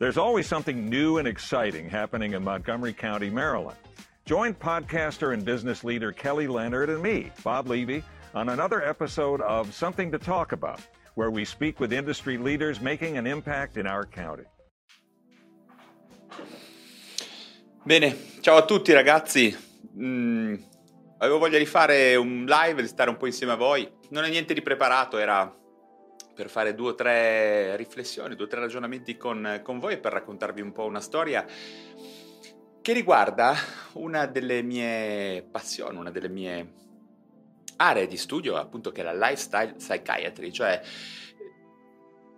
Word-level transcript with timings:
There's 0.00 0.16
always 0.16 0.46
something 0.46 0.88
new 0.88 1.18
and 1.18 1.28
exciting 1.28 1.90
happening 1.90 2.32
in 2.32 2.42
Montgomery 2.42 2.94
County, 2.94 3.28
Maryland. 3.28 3.76
Join 4.24 4.54
podcaster 4.54 5.34
and 5.34 5.44
business 5.44 5.84
leader 5.84 6.10
Kelly 6.10 6.46
Leonard 6.46 6.88
and 6.88 7.02
me, 7.02 7.30
Bob 7.44 7.68
Levy, 7.68 8.02
on 8.34 8.48
another 8.48 8.82
episode 8.82 9.42
of 9.42 9.74
Something 9.74 10.10
to 10.12 10.18
Talk 10.18 10.52
About, 10.52 10.80
where 11.16 11.30
we 11.30 11.44
speak 11.44 11.80
with 11.80 11.92
industry 11.92 12.38
leaders 12.38 12.80
making 12.80 13.18
an 13.18 13.26
impact 13.26 13.76
in 13.76 13.86
our 13.86 14.06
county. 14.06 14.44
Bene, 17.84 18.16
ciao 18.40 18.56
a 18.56 18.64
tutti 18.64 18.94
ragazzi. 18.94 19.54
Mm, 19.98 20.54
avevo 21.18 21.40
voglia 21.40 21.58
di 21.58 21.66
fare 21.66 22.16
un 22.16 22.46
live, 22.48 22.80
di 22.80 22.88
stare 22.88 23.10
un 23.10 23.18
po' 23.18 23.26
insieme 23.26 23.52
a 23.52 23.56
voi. 23.56 23.86
Non 24.08 24.24
è 24.24 24.30
niente 24.30 24.54
di 24.54 24.62
preparato, 24.62 25.18
era 25.18 25.59
per 26.40 26.48
fare 26.48 26.74
due 26.74 26.92
o 26.92 26.94
tre 26.94 27.76
riflessioni, 27.76 28.34
due 28.34 28.46
o 28.46 28.48
tre 28.48 28.60
ragionamenti 28.60 29.18
con, 29.18 29.60
con 29.62 29.78
voi 29.78 29.98
per 29.98 30.12
raccontarvi 30.12 30.62
un 30.62 30.72
po' 30.72 30.86
una 30.86 31.02
storia 31.02 31.44
che 32.80 32.92
riguarda 32.94 33.54
una 33.94 34.24
delle 34.24 34.62
mie 34.62 35.46
passioni, 35.50 35.98
una 35.98 36.10
delle 36.10 36.30
mie 36.30 36.72
aree 37.76 38.06
di 38.06 38.16
studio, 38.16 38.56
appunto, 38.56 38.90
che 38.90 39.02
è 39.02 39.04
la 39.04 39.12
lifestyle 39.12 39.74
psychiatry, 39.74 40.50
cioè 40.50 40.80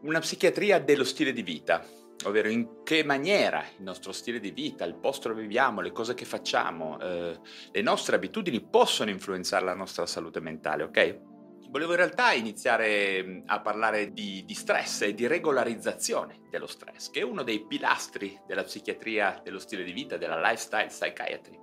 una 0.00 0.18
psichiatria 0.18 0.80
dello 0.80 1.04
stile 1.04 1.32
di 1.32 1.42
vita, 1.42 1.86
ovvero 2.24 2.48
in 2.48 2.82
che 2.82 3.04
maniera 3.04 3.64
il 3.76 3.84
nostro 3.84 4.10
stile 4.10 4.40
di 4.40 4.50
vita, 4.50 4.84
il 4.84 4.96
posto 4.96 5.28
dove 5.28 5.42
viviamo, 5.42 5.80
le 5.80 5.92
cose 5.92 6.14
che 6.14 6.24
facciamo, 6.24 6.98
eh, 6.98 7.38
le 7.70 7.82
nostre 7.82 8.16
abitudini 8.16 8.60
possono 8.60 9.10
influenzare 9.10 9.64
la 9.64 9.74
nostra 9.74 10.06
salute 10.06 10.40
mentale, 10.40 10.82
ok? 10.82 11.30
Volevo 11.72 11.92
in 11.92 11.96
realtà 11.96 12.32
iniziare 12.32 13.44
a 13.46 13.62
parlare 13.62 14.12
di, 14.12 14.44
di, 14.44 14.52
stress 14.52 15.00
e 15.00 15.14
di 15.14 15.26
regolarizzazione 15.26 16.42
dello 16.50 16.66
stress, 16.66 17.08
che 17.08 17.20
è 17.20 17.24
uno 17.24 17.42
dei 17.42 17.66
pilastri 17.66 18.38
della 18.46 18.62
psichiatria 18.62 19.40
dello 19.42 19.58
stile 19.58 19.82
di 19.82 19.92
vita, 19.92 20.18
della 20.18 20.38
lifestyle 20.38 20.88
psychiatry. 20.88 21.58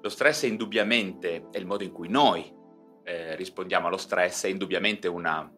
Lo 0.00 0.08
stress 0.08 0.44
è 0.44 0.46
indubbiamente, 0.46 1.48
è 1.50 1.58
il 1.58 1.66
modo 1.66 1.82
in 1.82 1.90
cui 1.90 2.08
noi 2.08 2.48
eh, 3.02 3.34
rispondiamo 3.34 3.88
allo 3.88 3.96
stress, 3.96 4.44
è 4.44 4.48
indubbiamente 4.48 5.08
una 5.08 5.52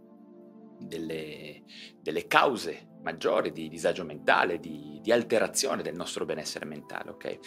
delle, 0.78 1.62
delle 2.00 2.26
cause 2.26 2.88
maggiori 3.02 3.52
di 3.52 3.68
disagio 3.68 4.06
mentale, 4.06 4.60
di, 4.60 4.98
di, 5.02 5.12
alterazione 5.12 5.82
del 5.82 5.94
nostro 5.94 6.24
benessere 6.24 6.64
mentale, 6.64 7.10
ok? 7.10 7.38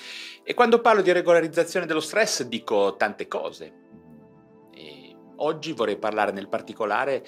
E 0.43 0.53
quando 0.53 0.81
parlo 0.81 1.01
di 1.01 1.11
regolarizzazione 1.11 1.87
dello 1.87 1.99
stress 1.99 2.43
dico 2.43 2.95
tante 2.95 3.27
cose 3.27 3.85
Oggi 5.37 5.73
vorrei 5.73 5.97
parlare 5.97 6.31
nel 6.31 6.47
particolare 6.47 7.25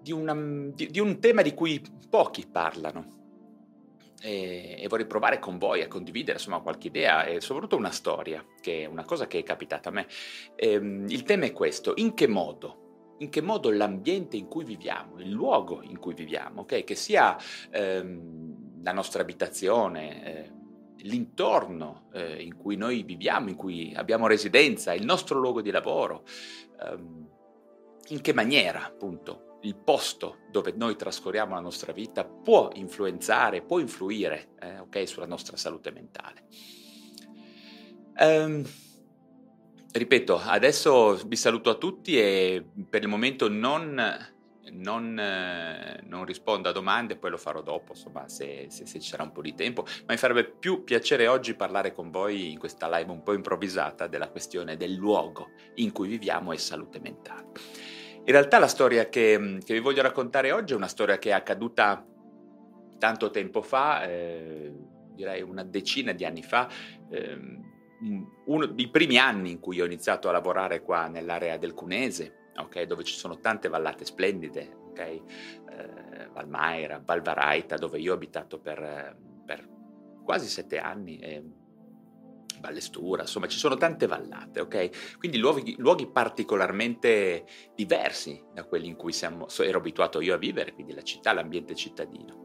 di, 0.00 0.12
una, 0.12 0.34
di, 0.34 0.88
di 0.88 1.00
un 1.00 1.20
tema 1.20 1.42
di 1.42 1.54
cui 1.54 1.80
pochi 2.10 2.46
parlano 2.46 3.20
e, 4.20 4.76
e, 4.78 4.88
vorrei 4.88 5.06
provare 5.06 5.38
con 5.38 5.58
voi 5.58 5.82
a 5.82 5.88
condividere 5.88 6.38
insomma, 6.38 6.60
qualche 6.60 6.88
idea 6.88 7.24
e 7.24 7.40
soprattutto 7.40 7.76
una 7.76 7.90
storia, 7.90 8.44
che 8.60 8.82
è 8.82 8.86
una 8.86 9.04
cosa 9.04 9.26
che 9.26 9.38
è 9.38 9.42
capitata 9.42 9.88
a 9.88 9.92
me. 9.92 10.06
E, 10.54 10.72
ehm, 10.72 11.06
il 11.08 11.22
tema 11.24 11.46
è 11.46 11.52
questo, 11.52 11.94
in 11.96 12.14
che 12.14 12.28
modo? 12.28 13.16
In 13.18 13.30
che 13.30 13.40
modo 13.40 13.70
l'ambiente 13.70 14.36
in 14.36 14.48
cui 14.48 14.64
viviamo, 14.64 15.18
il 15.18 15.30
luogo 15.30 15.82
in 15.82 15.98
cui 15.98 16.14
viviamo, 16.14 16.62
okay? 16.62 16.84
che 16.84 16.94
sia 16.94 17.36
ehm, 17.70 18.82
la 18.82 18.92
nostra 18.92 19.22
abitazione, 19.22 20.24
eh, 20.24 20.50
l'intorno 21.02 22.08
eh, 22.12 22.42
in 22.42 22.56
cui 22.56 22.76
noi 22.76 23.02
viviamo, 23.02 23.48
in 23.48 23.56
cui 23.56 23.92
abbiamo 23.94 24.26
residenza, 24.26 24.92
il 24.92 25.04
nostro 25.04 25.38
luogo 25.38 25.60
di 25.60 25.70
lavoro, 25.70 26.24
ehm, 26.80 27.28
in 28.08 28.20
che 28.20 28.32
maniera 28.32 28.84
appunto 28.84 29.58
il 29.62 29.76
posto 29.76 30.38
dove 30.50 30.72
noi 30.76 30.96
trascorriamo 30.96 31.54
la 31.54 31.60
nostra 31.60 31.92
vita 31.92 32.24
può 32.24 32.70
influenzare, 32.74 33.62
può 33.62 33.78
influire 33.78 34.54
eh, 34.60 34.78
okay, 34.78 35.06
sulla 35.06 35.26
nostra 35.26 35.56
salute 35.56 35.90
mentale. 35.92 36.44
Um, 38.18 38.64
ripeto, 39.92 40.36
adesso 40.36 41.14
vi 41.26 41.36
saluto 41.36 41.70
a 41.70 41.74
tutti 41.74 42.18
e 42.18 42.64
per 42.88 43.02
il 43.02 43.08
momento 43.08 43.48
non 43.48 44.00
non, 44.70 45.18
eh, 45.18 46.00
non, 46.04 46.24
rispondo 46.24 46.68
a 46.68 46.72
domande, 46.72 47.16
poi 47.16 47.30
lo 47.30 47.36
farò 47.36 47.62
dopo, 47.62 47.92
insomma, 47.92 48.28
se, 48.28 48.66
se, 48.68 48.86
se, 48.86 49.00
ci 49.00 49.08
sarà 49.08 49.22
un 49.24 49.32
po' 49.32 49.42
di 49.42 49.54
tempo, 49.54 49.82
ma 49.82 50.12
mi 50.12 50.16
farebbe 50.16 50.44
più 50.44 50.84
piacere 50.84 51.26
oggi 51.26 51.54
parlare 51.54 51.92
con 51.92 52.10
voi 52.10 52.52
in 52.52 52.58
questa 52.58 52.88
live 52.96 53.10
un 53.10 53.22
po' 53.22 53.32
improvvisata 53.32 54.06
della 54.06 54.28
questione 54.28 54.76
del 54.76 54.94
luogo 54.94 55.50
in 55.76 55.92
cui 55.92 56.08
viviamo 56.08 56.52
e 56.52 56.58
salute 56.58 57.00
mentale. 57.00 57.50
In 58.24 58.32
realtà 58.32 58.58
la 58.58 58.68
storia 58.68 59.08
che, 59.08 59.58
che 59.64 59.74
vi 59.74 59.80
voglio 59.80 60.02
raccontare 60.02 60.52
oggi 60.52 60.74
è 60.74 60.76
una 60.76 60.86
storia 60.86 61.18
che 61.18 61.30
è 61.30 61.32
accaduta 61.32 62.06
tanto 62.98 63.30
tempo 63.30 63.62
fa, 63.62 64.04
eh, 64.04 64.72
direi 65.12 65.42
una 65.42 65.64
decina 65.64 66.12
di 66.12 66.24
anni 66.24 66.42
fa, 66.42 66.68
eh, 67.10 67.38
uno 68.46 68.66
dei 68.66 68.88
primi 68.88 69.18
anni 69.18 69.50
in 69.50 69.60
cui 69.60 69.80
ho 69.80 69.84
iniziato 69.84 70.28
a 70.28 70.32
lavorare 70.32 70.82
qua 70.82 71.08
nell'area 71.08 71.56
del 71.56 71.74
Cunese, 71.74 72.41
okay, 72.56 72.86
dove 72.86 73.04
ci 73.04 73.14
sono 73.14 73.38
tante 73.38 73.68
vallate 73.68 74.04
splendide, 74.04 74.76
okay? 74.90 75.22
eh, 75.70 76.28
Valmaira, 76.32 77.02
Valvaraita, 77.04 77.76
dove 77.76 77.98
io 77.98 78.12
ho 78.12 78.14
abitato 78.14 78.58
per, 78.58 79.16
per 79.44 79.68
quasi 80.24 80.46
sette 80.48 80.78
anni. 80.78 81.18
E, 81.18 81.44
Ballestura, 82.62 83.22
insomma 83.22 83.48
ci 83.48 83.58
sono 83.58 83.76
tante 83.76 84.06
vallate, 84.06 84.60
ok? 84.60 85.16
Quindi 85.18 85.38
luoghi, 85.38 85.74
luoghi, 85.78 86.06
particolarmente 86.06 87.44
diversi 87.74 88.40
da 88.54 88.62
quelli 88.64 88.86
in 88.86 88.94
cui 88.94 89.12
siamo, 89.12 89.48
ero 89.58 89.78
abituato 89.78 90.20
io 90.20 90.34
a 90.34 90.38
vivere, 90.38 90.72
quindi 90.72 90.92
la 90.92 91.02
città, 91.02 91.32
l'ambiente 91.32 91.74
cittadino. 91.74 92.44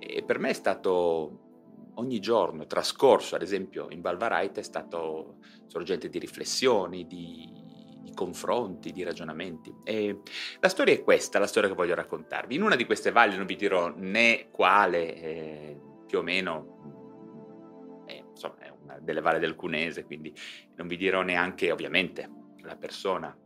E 0.00 0.24
per 0.24 0.40
me 0.40 0.50
è 0.50 0.54
stato 0.54 1.92
ogni 1.94 2.18
giorno 2.18 2.66
trascorso, 2.66 3.36
ad 3.36 3.42
esempio 3.42 3.86
in 3.90 4.00
Valvaraita, 4.00 4.58
è 4.58 4.64
stato 4.64 5.36
sorgente 5.66 6.08
di 6.08 6.18
riflessioni, 6.18 7.06
di, 7.06 7.48
di 8.12 8.14
confronti, 8.14 8.92
di 8.92 9.02
ragionamenti. 9.02 9.74
E 9.82 10.20
la 10.60 10.68
storia 10.68 10.94
è 10.94 11.02
questa, 11.02 11.38
la 11.38 11.46
storia 11.46 11.70
che 11.70 11.74
voglio 11.74 11.94
raccontarvi. 11.94 12.54
In 12.54 12.62
una 12.62 12.76
di 12.76 12.84
queste 12.84 13.10
valli 13.10 13.36
non 13.36 13.46
vi 13.46 13.56
dirò 13.56 13.92
né 13.96 14.48
quale, 14.50 15.14
eh, 15.16 15.80
più 16.06 16.18
o 16.18 16.22
meno, 16.22 18.04
eh, 18.06 18.24
insomma, 18.30 18.58
è 18.58 18.72
una 18.82 18.98
delle 19.00 19.20
valli 19.20 19.40
del 19.40 19.56
Cunese, 19.56 20.04
quindi 20.04 20.32
non 20.76 20.86
vi 20.86 20.96
dirò 20.96 21.22
neanche, 21.22 21.72
ovviamente, 21.72 22.28
la 22.60 22.76
persona 22.76 23.36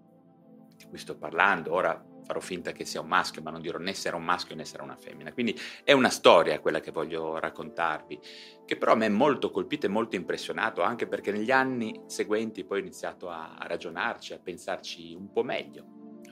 di 0.76 0.84
cui 0.86 0.98
sto 0.98 1.16
parlando. 1.16 1.72
Ora 1.72 2.04
farò 2.26 2.40
finta 2.40 2.72
che 2.72 2.84
sia 2.84 3.00
un 3.00 3.06
maschio, 3.06 3.40
ma 3.40 3.50
non 3.50 3.60
dirò 3.60 3.78
né 3.78 3.94
era 4.04 4.16
un 4.16 4.24
maschio 4.24 4.54
né 4.56 4.64
era 4.70 4.82
una 4.82 4.96
femmina. 4.96 5.32
Quindi 5.32 5.58
è 5.84 5.92
una 5.92 6.10
storia 6.10 6.60
quella 6.60 6.80
che 6.80 6.90
voglio 6.90 7.38
raccontarvi, 7.38 8.20
che 8.66 8.76
però 8.76 8.96
mi 8.96 9.04
ha 9.04 9.10
molto 9.10 9.50
colpito 9.50 9.86
e 9.86 9.88
molto 9.88 10.16
impressionato, 10.16 10.82
anche 10.82 11.06
perché 11.06 11.30
negli 11.30 11.52
anni 11.52 12.02
seguenti 12.06 12.64
poi 12.64 12.78
ho 12.78 12.82
iniziato 12.82 13.30
a, 13.30 13.54
a 13.54 13.66
ragionarci, 13.66 14.34
a 14.34 14.38
pensarci 14.38 15.14
un 15.14 15.30
po' 15.30 15.44
meglio. 15.44 15.86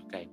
Ok? 0.05 0.29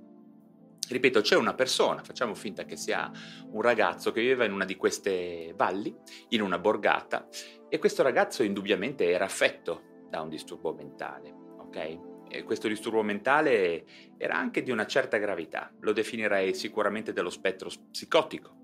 Ripeto, 0.88 1.20
c'è 1.20 1.36
una 1.36 1.54
persona, 1.54 2.02
facciamo 2.02 2.34
finta 2.34 2.64
che 2.64 2.76
sia 2.76 3.10
un 3.52 3.62
ragazzo 3.62 4.10
che 4.10 4.20
viveva 4.20 4.44
in 4.44 4.52
una 4.52 4.64
di 4.64 4.76
queste 4.76 5.54
valli, 5.56 5.94
in 6.30 6.42
una 6.42 6.58
borgata, 6.58 7.28
e 7.68 7.78
questo 7.78 8.02
ragazzo 8.02 8.42
indubbiamente 8.42 9.08
era 9.08 9.24
affetto 9.24 10.06
da 10.10 10.20
un 10.20 10.28
disturbo 10.28 10.74
mentale, 10.74 11.32
ok? 11.58 12.11
E 12.34 12.44
questo 12.44 12.66
disturbo 12.66 13.02
mentale 13.02 13.84
era 14.16 14.36
anche 14.36 14.62
di 14.62 14.70
una 14.70 14.86
certa 14.86 15.18
gravità, 15.18 15.70
lo 15.80 15.92
definirei 15.92 16.54
sicuramente 16.54 17.12
dello 17.12 17.28
spettro 17.28 17.68
psicotico. 17.90 18.56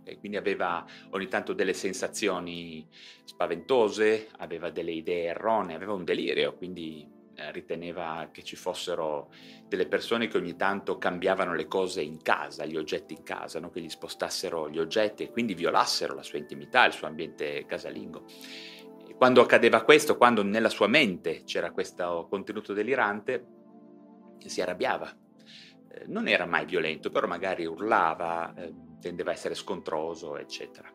Okay? 0.00 0.18
Quindi 0.18 0.36
aveva 0.36 0.84
ogni 1.10 1.28
tanto 1.28 1.52
delle 1.52 1.72
sensazioni 1.72 2.84
spaventose, 3.22 4.28
aveva 4.38 4.70
delle 4.70 4.90
idee 4.90 5.26
erronee, 5.26 5.76
aveva 5.76 5.92
un 5.92 6.02
delirio, 6.02 6.54
quindi 6.54 7.08
eh, 7.34 7.50
riteneva 7.52 8.28
che 8.32 8.42
ci 8.42 8.56
fossero 8.56 9.32
delle 9.68 9.86
persone 9.86 10.26
che 10.26 10.36
ogni 10.36 10.56
tanto 10.56 10.98
cambiavano 10.98 11.54
le 11.54 11.66
cose 11.66 12.02
in 12.02 12.20
casa, 12.22 12.64
gli 12.64 12.76
oggetti 12.76 13.14
in 13.14 13.22
casa, 13.22 13.60
no? 13.60 13.70
che 13.70 13.80
gli 13.80 13.88
spostassero 13.88 14.68
gli 14.68 14.78
oggetti 14.78 15.22
e 15.22 15.30
quindi 15.30 15.54
violassero 15.54 16.14
la 16.14 16.22
sua 16.22 16.38
intimità, 16.38 16.84
il 16.86 16.92
suo 16.92 17.06
ambiente 17.06 17.64
casalingo. 17.66 18.24
Quando 19.16 19.40
accadeva 19.40 19.82
questo, 19.82 20.16
quando 20.16 20.42
nella 20.42 20.68
sua 20.68 20.88
mente 20.88 21.42
c'era 21.44 21.70
questo 21.70 22.26
contenuto 22.28 22.72
delirante, 22.72 23.46
si 24.38 24.60
arrabbiava. 24.60 25.08
Eh, 25.88 26.04
non 26.06 26.26
era 26.28 26.46
mai 26.46 26.64
violento, 26.64 27.10
però 27.10 27.26
magari 27.26 27.64
urlava, 27.64 28.52
eh, 28.54 28.72
tendeva 29.00 29.30
a 29.30 29.34
essere 29.34 29.54
scontroso, 29.54 30.36
eccetera. 30.36 30.92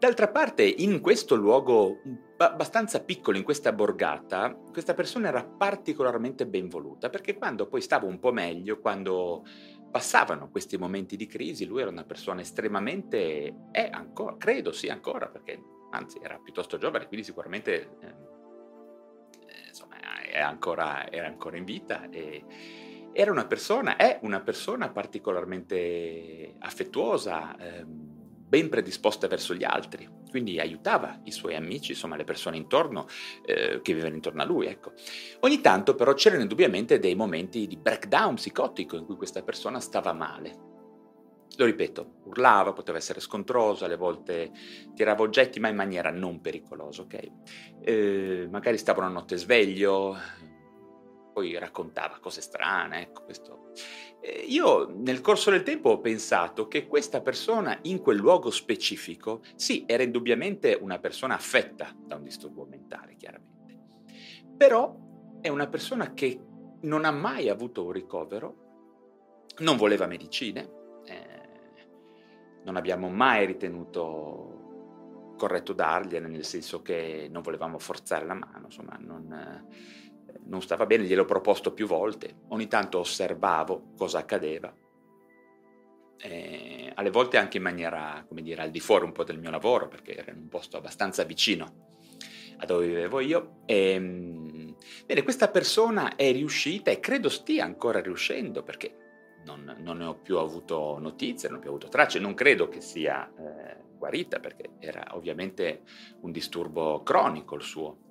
D'altra 0.00 0.28
parte, 0.28 0.62
in 0.64 1.00
questo 1.00 1.34
luogo 1.34 1.98
abbastanza 2.38 3.04
piccolo, 3.04 3.36
in 3.36 3.44
questa 3.44 3.70
borgata, 3.72 4.58
questa 4.72 4.94
persona 4.94 5.28
era 5.28 5.44
particolarmente 5.44 6.46
ben 6.46 6.68
voluta, 6.68 7.10
perché 7.10 7.36
quando 7.36 7.66
poi 7.66 7.82
stava 7.82 8.06
un 8.06 8.18
po' 8.18 8.32
meglio, 8.32 8.80
quando 8.80 9.44
passavano 9.90 10.48
questi 10.48 10.78
momenti 10.78 11.16
di 11.16 11.26
crisi, 11.26 11.66
lui 11.66 11.82
era 11.82 11.90
una 11.90 12.04
persona 12.04 12.40
estremamente, 12.40 13.68
è 13.70 13.90
ancora, 13.92 14.36
credo 14.38 14.72
sia 14.72 14.94
ancora, 14.94 15.28
perché 15.28 15.60
anzi 15.90 16.18
era 16.22 16.38
piuttosto 16.38 16.78
giovane, 16.78 17.06
quindi 17.06 17.24
sicuramente 17.24 17.96
eh, 18.00 18.28
insomma, 19.68 19.96
ancora, 20.42 21.10
era 21.10 21.26
ancora 21.26 21.56
in 21.56 21.64
vita 21.64 22.08
e 22.10 22.44
era 23.12 23.30
una 23.30 23.46
persona, 23.46 23.96
è 23.96 24.18
una 24.22 24.40
persona 24.40 24.88
particolarmente 24.90 26.54
affettuosa, 26.58 27.56
eh, 27.56 27.84
ben 27.84 28.68
predisposta 28.68 29.28
verso 29.28 29.54
gli 29.54 29.64
altri, 29.64 30.08
quindi 30.28 30.58
aiutava 30.58 31.20
i 31.24 31.30
suoi 31.30 31.54
amici, 31.54 31.92
insomma 31.92 32.16
le 32.16 32.24
persone 32.24 32.56
intorno, 32.56 33.06
eh, 33.44 33.80
che 33.80 33.92
vivevano 33.92 34.16
intorno 34.16 34.42
a 34.42 34.44
lui. 34.44 34.66
Ecco. 34.66 34.92
Ogni 35.40 35.60
tanto 35.60 35.94
però 35.94 36.14
c'erano 36.14 36.42
indubbiamente 36.42 36.98
dei 36.98 37.14
momenti 37.14 37.66
di 37.66 37.76
breakdown 37.76 38.34
psicotico 38.34 38.96
in 38.96 39.04
cui 39.04 39.16
questa 39.16 39.42
persona 39.42 39.80
stava 39.80 40.12
male. 40.12 40.69
Lo 41.56 41.64
ripeto, 41.64 42.20
urlava, 42.24 42.72
poteva 42.72 42.96
essere 42.96 43.20
scontroso, 43.20 43.84
alle 43.84 43.96
volte 43.96 44.50
tirava 44.94 45.22
oggetti, 45.22 45.60
ma 45.60 45.68
in 45.68 45.76
maniera 45.76 46.10
non 46.10 46.40
pericolosa, 46.40 47.02
ok? 47.02 47.30
Eh, 47.82 48.48
magari 48.50 48.78
stava 48.78 49.00
una 49.00 49.10
notte 49.10 49.36
sveglio, 49.36 50.16
poi 51.32 51.58
raccontava 51.58 52.18
cose 52.20 52.40
strane, 52.40 53.02
ecco 53.02 53.24
questo. 53.24 53.72
Eh, 54.20 54.44
io 54.48 54.90
nel 54.94 55.20
corso 55.20 55.50
del 55.50 55.62
tempo 55.62 55.90
ho 55.90 56.00
pensato 56.00 56.68
che 56.68 56.86
questa 56.86 57.20
persona 57.20 57.78
in 57.82 58.00
quel 58.00 58.16
luogo 58.16 58.50
specifico, 58.50 59.42
sì, 59.54 59.84
era 59.86 60.02
indubbiamente 60.02 60.78
una 60.80 60.98
persona 60.98 61.34
affetta 61.34 61.94
da 61.96 62.16
un 62.16 62.22
disturbo 62.22 62.64
mentale, 62.64 63.16
chiaramente, 63.16 63.78
però 64.56 64.94
è 65.40 65.48
una 65.48 65.68
persona 65.68 66.14
che 66.14 66.38
non 66.82 67.04
ha 67.04 67.10
mai 67.10 67.48
avuto 67.48 67.84
un 67.84 67.92
ricovero, 67.92 69.46
non 69.58 69.76
voleva 69.76 70.06
medicine, 70.06 70.78
non 72.64 72.76
abbiamo 72.76 73.08
mai 73.08 73.46
ritenuto 73.46 75.34
corretto 75.36 75.72
dargliene, 75.72 76.28
nel 76.28 76.44
senso 76.44 76.82
che 76.82 77.28
non 77.30 77.42
volevamo 77.42 77.78
forzare 77.78 78.26
la 78.26 78.34
mano, 78.34 78.66
insomma, 78.66 78.96
non... 79.00 79.32
Eh, 79.32 80.08
non 80.42 80.62
stava 80.62 80.86
bene, 80.86 81.04
gliel'ho 81.04 81.24
proposto 81.24 81.72
più 81.72 81.86
volte, 81.86 82.42
ogni 82.48 82.68
tanto 82.68 83.00
osservavo 83.00 83.92
cosa 83.96 84.18
accadeva, 84.18 84.72
e 86.22 86.92
alle 86.94 87.10
volte 87.10 87.38
anche 87.38 87.56
in 87.56 87.62
maniera, 87.62 88.24
come 88.28 88.42
dire, 88.42 88.62
al 88.62 88.70
di 88.70 88.80
fuori 88.80 89.04
un 89.04 89.12
po' 89.12 89.24
del 89.24 89.38
mio 89.38 89.50
lavoro, 89.50 89.88
perché 89.88 90.14
era 90.14 90.30
in 90.30 90.38
un 90.38 90.48
posto 90.48 90.76
abbastanza 90.76 91.24
vicino 91.24 91.88
a 92.58 92.66
dove 92.66 92.86
vivevo 92.86 93.20
io. 93.20 93.62
E, 93.64 93.92
ehm, 93.92 94.76
bene, 95.06 95.22
questa 95.22 95.48
persona 95.48 96.14
è 96.16 96.30
riuscita 96.30 96.90
e 96.90 97.00
credo 97.00 97.30
stia 97.30 97.64
ancora 97.64 98.00
riuscendo, 98.00 98.62
perché 98.62 98.99
non, 99.44 99.76
non, 99.80 99.98
ne 99.98 100.04
ho 100.04 100.14
più 100.16 100.38
avuto 100.38 100.98
notizie, 100.98 101.48
non 101.48 101.58
ho 101.58 101.60
più 101.60 101.70
avuto 101.70 101.88
tracce, 101.88 102.18
non 102.18 102.34
credo 102.34 102.68
che 102.68 102.80
sia 102.80 103.28
eh, 103.28 103.76
guarita, 103.96 104.40
perché 104.40 104.70
era 104.78 105.16
ovviamente 105.16 105.82
un 106.20 106.30
disturbo 106.32 107.02
cronico 107.02 107.54
il 107.54 107.62
suo 107.62 108.08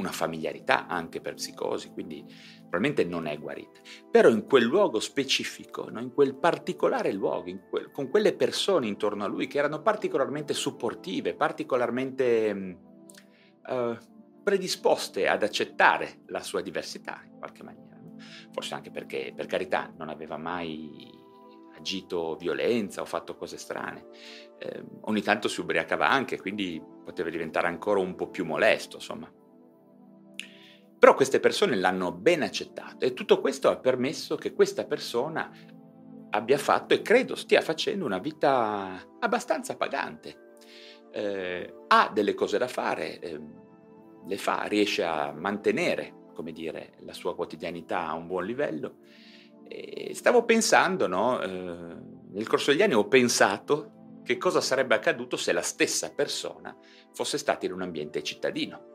una 0.00 0.10
familiarità 0.10 0.86
anche 0.86 1.20
per 1.20 1.34
psicosi, 1.34 1.90
quindi 1.90 2.24
probabilmente 2.60 3.04
non 3.04 3.26
è 3.26 3.38
guarita. 3.38 3.80
Però 4.10 4.28
in 4.28 4.46
quel 4.46 4.64
luogo 4.64 4.98
specifico, 4.98 5.88
no? 5.90 6.00
in 6.00 6.12
quel 6.12 6.34
particolare 6.34 7.12
luogo, 7.12 7.52
quel, 7.68 7.90
con 7.90 8.08
quelle 8.08 8.34
persone 8.34 8.86
intorno 8.86 9.24
a 9.24 9.28
lui 9.28 9.46
che 9.46 9.58
erano 9.58 9.82
particolarmente 9.82 10.54
supportive, 10.54 11.34
particolarmente 11.34 12.78
uh, 13.68 13.96
predisposte 14.42 15.28
ad 15.28 15.42
accettare 15.42 16.22
la 16.26 16.40
sua 16.40 16.62
diversità 16.62 17.20
in 17.24 17.38
qualche 17.38 17.62
maniera. 17.62 17.89
Forse 18.52 18.74
anche 18.74 18.90
perché, 18.90 19.32
per 19.34 19.46
carità, 19.46 19.92
non 19.96 20.08
aveva 20.08 20.36
mai 20.36 21.18
agito 21.76 22.36
violenza 22.36 23.00
o 23.00 23.06
fatto 23.06 23.36
cose 23.36 23.56
strane. 23.56 24.06
Eh, 24.58 24.84
ogni 25.02 25.22
tanto 25.22 25.48
si 25.48 25.60
ubriacava 25.60 26.08
anche, 26.08 26.38
quindi 26.38 26.82
poteva 27.04 27.30
diventare 27.30 27.66
ancora 27.66 28.00
un 28.00 28.14
po' 28.14 28.28
più 28.28 28.44
molesto, 28.44 28.96
insomma. 28.96 29.32
Però 30.98 31.14
queste 31.14 31.40
persone 31.40 31.76
l'hanno 31.76 32.12
ben 32.12 32.42
accettato 32.42 33.06
e 33.06 33.14
tutto 33.14 33.40
questo 33.40 33.70
ha 33.70 33.78
permesso 33.78 34.36
che 34.36 34.52
questa 34.52 34.84
persona 34.84 35.50
abbia 36.30 36.58
fatto 36.58 36.92
e 36.92 37.00
credo 37.00 37.34
stia 37.34 37.62
facendo 37.62 38.04
una 38.04 38.18
vita 38.18 39.02
abbastanza 39.18 39.76
pagante. 39.76 40.48
Eh, 41.10 41.74
ha 41.88 42.10
delle 42.12 42.34
cose 42.34 42.58
da 42.58 42.68
fare, 42.68 43.18
eh, 43.18 43.40
le 44.26 44.36
fa, 44.36 44.64
riesce 44.64 45.02
a 45.02 45.32
mantenere, 45.32 46.19
come 46.40 46.52
dire, 46.52 46.94
la 47.00 47.12
sua 47.12 47.34
quotidianità 47.34 48.08
a 48.08 48.14
un 48.14 48.26
buon 48.26 48.46
livello. 48.46 49.00
E 49.68 50.14
stavo 50.14 50.46
pensando, 50.46 51.06
no, 51.06 51.38
eh, 51.42 51.48
nel 51.48 52.46
corso 52.48 52.70
degli 52.70 52.80
anni 52.80 52.94
ho 52.94 53.06
pensato 53.08 54.22
che 54.24 54.38
cosa 54.38 54.62
sarebbe 54.62 54.94
accaduto 54.94 55.36
se 55.36 55.52
la 55.52 55.60
stessa 55.60 56.12
persona 56.14 56.74
fosse 57.12 57.36
stata 57.36 57.66
in 57.66 57.72
un 57.72 57.82
ambiente 57.82 58.22
cittadino 58.22 58.90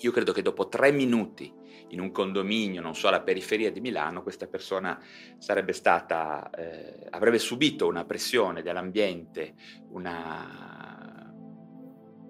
io 0.00 0.10
credo 0.10 0.32
che 0.32 0.42
dopo 0.42 0.68
tre 0.68 0.92
minuti 0.92 1.52
in 1.90 2.00
un 2.00 2.10
condominio, 2.10 2.82
non 2.82 2.94
so, 2.94 3.08
alla 3.08 3.22
periferia 3.22 3.70
di 3.70 3.80
Milano, 3.80 4.22
questa 4.22 4.46
persona 4.46 5.00
sarebbe 5.38 5.72
stata, 5.72 6.50
eh, 6.50 7.06
avrebbe 7.10 7.38
subito 7.38 7.86
una 7.86 8.04
pressione 8.04 8.62
dell'ambiente, 8.62 9.54
una, 9.90 10.95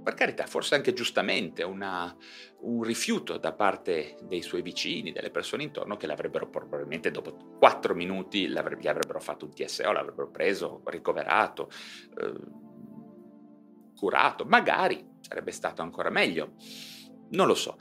per 0.06 0.14
carità, 0.14 0.46
forse 0.46 0.76
anche 0.76 0.92
giustamente, 0.92 1.64
una, 1.64 2.16
un 2.60 2.84
rifiuto 2.84 3.38
da 3.38 3.52
parte 3.52 4.16
dei 4.22 4.40
suoi 4.40 4.62
vicini, 4.62 5.10
delle 5.10 5.32
persone 5.32 5.64
intorno 5.64 5.96
che 5.96 6.06
l'avrebbero 6.06 6.48
probabilmente 6.48 7.10
dopo 7.10 7.56
quattro 7.58 7.92
minuti 7.92 8.48
gli 8.48 8.56
avrebbero 8.56 9.18
fatto 9.18 9.46
un 9.46 9.52
TSO, 9.52 9.90
l'avrebbero 9.90 10.30
preso, 10.30 10.80
ricoverato, 10.84 11.68
eh, 12.20 12.34
curato, 13.96 14.44
magari 14.44 15.04
sarebbe 15.22 15.50
stato 15.50 15.82
ancora 15.82 16.10
meglio. 16.10 16.52
Non 17.30 17.48
lo 17.48 17.56
so. 17.56 17.76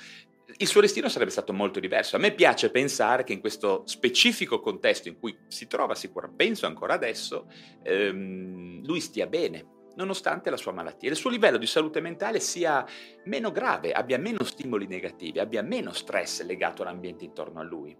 Il 0.57 0.65
suo 0.65 0.81
destino 0.81 1.09
sarebbe 1.09 1.29
stato 1.29 1.53
molto 1.53 1.79
diverso. 1.79 2.15
A 2.15 2.19
me 2.19 2.33
piace 2.33 2.71
pensare 2.71 3.23
che 3.23 3.33
in 3.33 3.39
questo 3.39 3.83
specifico 3.85 4.59
contesto 4.61 5.09
in 5.09 5.19
cui 5.19 5.37
si 5.47 5.67
trova 5.67 5.93
sicuramente, 5.93 6.43
penso 6.43 6.65
ancora 6.65 6.95
adesso, 6.95 7.47
ehm, 7.83 8.83
lui 8.83 8.99
stia 8.99 9.27
bene, 9.27 9.74
nonostante 9.95 10.49
la 10.49 10.57
sua 10.57 10.71
malattia. 10.71 11.09
Il 11.09 11.15
suo 11.15 11.29
livello 11.29 11.57
di 11.57 11.67
salute 11.67 12.01
mentale 12.01 12.39
sia 12.39 12.85
meno 13.25 13.51
grave, 13.51 13.91
abbia 13.91 14.17
meno 14.17 14.43
stimoli 14.43 14.87
negativi, 14.87 15.39
abbia 15.39 15.61
meno 15.61 15.91
stress 15.93 16.43
legato 16.43 16.81
all'ambiente 16.81 17.25
intorno 17.25 17.59
a 17.59 17.63
lui. 17.63 17.95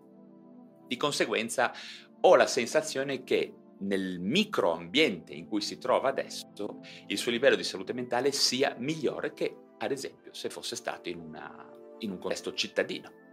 Di 0.87 0.97
conseguenza 0.97 1.73
ho 2.21 2.35
la 2.35 2.47
sensazione 2.47 3.23
che 3.23 3.53
nel 3.77 4.19
microambiente 4.19 5.33
in 5.33 5.47
cui 5.47 5.61
si 5.61 5.77
trova 5.77 6.09
adesso 6.09 6.79
il 7.07 7.17
suo 7.17 7.31
livello 7.31 7.55
di 7.55 7.63
salute 7.63 7.93
mentale 7.93 8.31
sia 8.31 8.75
migliore 8.77 9.33
che 9.33 9.55
ad 9.77 9.91
esempio 9.91 10.33
se 10.33 10.49
fosse 10.49 10.75
stato 10.75 11.09
in, 11.09 11.19
una, 11.19 11.69
in 11.99 12.11
un 12.11 12.19
contesto 12.19 12.53
cittadino. 12.53 13.23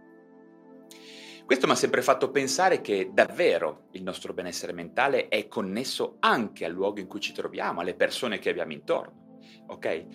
Questo 1.53 1.69
mi 1.71 1.77
ha 1.77 1.81
sempre 1.81 2.01
fatto 2.01 2.31
pensare 2.31 2.81
che 2.81 3.11
davvero 3.13 3.89
il 3.91 4.01
nostro 4.01 4.33
benessere 4.33 4.73
mentale 4.73 5.27
è 5.27 5.47
connesso 5.47 6.15
anche 6.19 6.65
al 6.65 6.71
luogo 6.71 6.99
in 6.99 7.05
cui 7.05 7.19
ci 7.19 7.31
troviamo, 7.31 7.79
alle 7.79 7.93
persone 7.93 8.39
che 8.39 8.49
abbiamo 8.49 8.71
intorno. 8.71 9.37
Ok? 9.67 10.05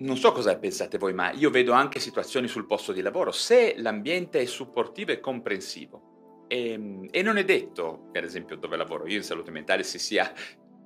Non 0.00 0.18
so 0.18 0.32
cosa 0.32 0.58
pensate 0.58 0.98
voi, 0.98 1.14
ma 1.14 1.32
io 1.32 1.48
vedo 1.48 1.72
anche 1.72 1.98
situazioni 1.98 2.46
sul 2.46 2.66
posto 2.66 2.92
di 2.92 3.00
lavoro. 3.00 3.30
Se 3.32 3.76
l'ambiente 3.78 4.40
è 4.40 4.44
supportivo 4.44 5.12
e 5.12 5.20
comprensivo, 5.20 6.44
e, 6.46 6.72
ehm, 6.72 7.08
e 7.10 7.22
non 7.22 7.38
è 7.38 7.44
detto, 7.46 8.10
per 8.12 8.22
esempio, 8.22 8.56
dove 8.56 8.76
lavoro 8.76 9.06
io 9.06 9.16
in 9.16 9.24
salute 9.24 9.50
mentale 9.50 9.82
si 9.82 9.98
sia 9.98 10.30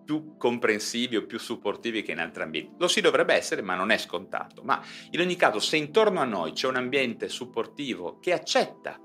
più 0.04 0.36
comprensivi 0.36 1.16
o 1.16 1.26
più 1.26 1.40
supportivi 1.40 2.02
che 2.02 2.12
in 2.12 2.20
altri 2.20 2.44
ambienti. 2.44 2.74
Lo 2.78 2.86
si 2.86 3.00
dovrebbe 3.00 3.34
essere, 3.34 3.60
ma 3.60 3.74
non 3.74 3.90
è 3.90 3.98
scontato. 3.98 4.62
Ma 4.62 4.80
in 5.10 5.18
ogni 5.18 5.34
caso, 5.34 5.58
se 5.58 5.76
intorno 5.76 6.20
a 6.20 6.24
noi 6.24 6.52
c'è 6.52 6.68
un 6.68 6.76
ambiente 6.76 7.28
supportivo 7.28 8.20
che 8.20 8.32
accetta 8.32 9.00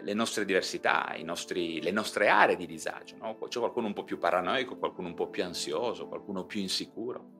le 0.00 0.14
nostre 0.14 0.44
diversità, 0.44 1.14
nostri, 1.22 1.80
le 1.82 1.90
nostre 1.90 2.28
aree 2.28 2.56
di 2.56 2.66
disagio. 2.66 3.16
No? 3.20 3.38
C'è 3.48 3.58
qualcuno 3.58 3.86
un 3.86 3.92
po' 3.92 4.04
più 4.04 4.18
paranoico, 4.18 4.78
qualcuno 4.78 5.08
un 5.08 5.14
po' 5.14 5.28
più 5.28 5.44
ansioso, 5.44 6.08
qualcuno 6.08 6.44
più 6.44 6.60
insicuro. 6.60 7.32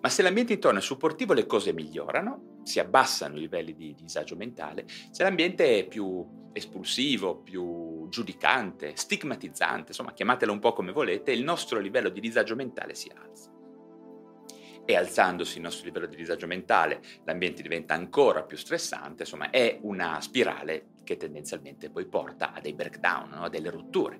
Ma 0.00 0.08
se 0.08 0.22
l'ambiente 0.22 0.54
intorno 0.54 0.78
è 0.78 0.82
supportivo 0.82 1.32
le 1.32 1.46
cose 1.46 1.72
migliorano, 1.72 2.60
si 2.62 2.80
abbassano 2.80 3.36
i 3.36 3.40
livelli 3.40 3.74
di 3.74 3.94
disagio 3.94 4.36
mentale. 4.36 4.86
Se 5.10 5.22
l'ambiente 5.22 5.80
è 5.80 5.86
più 5.86 6.46
espulsivo, 6.52 7.36
più 7.36 8.08
giudicante, 8.08 8.92
stigmatizzante, 8.96 9.88
insomma 9.88 10.12
chiamatelo 10.12 10.52
un 10.52 10.58
po' 10.58 10.72
come 10.72 10.92
volete, 10.92 11.32
il 11.32 11.44
nostro 11.44 11.78
livello 11.78 12.08
di 12.08 12.20
disagio 12.20 12.56
mentale 12.56 12.94
si 12.94 13.10
alza 13.14 13.56
e 14.90 14.96
alzandosi 14.96 15.56
il 15.56 15.64
nostro 15.64 15.84
livello 15.84 16.06
di 16.06 16.16
disagio 16.16 16.46
mentale 16.46 17.02
l'ambiente 17.24 17.60
diventa 17.60 17.92
ancora 17.92 18.42
più 18.42 18.56
stressante, 18.56 19.24
insomma 19.24 19.50
è 19.50 19.78
una 19.82 20.18
spirale 20.22 20.92
che 21.04 21.18
tendenzialmente 21.18 21.90
poi 21.90 22.06
porta 22.06 22.54
a 22.54 22.60
dei 22.62 22.72
breakdown, 22.72 23.28
no? 23.28 23.42
a 23.42 23.48
delle 23.50 23.68
rotture. 23.68 24.18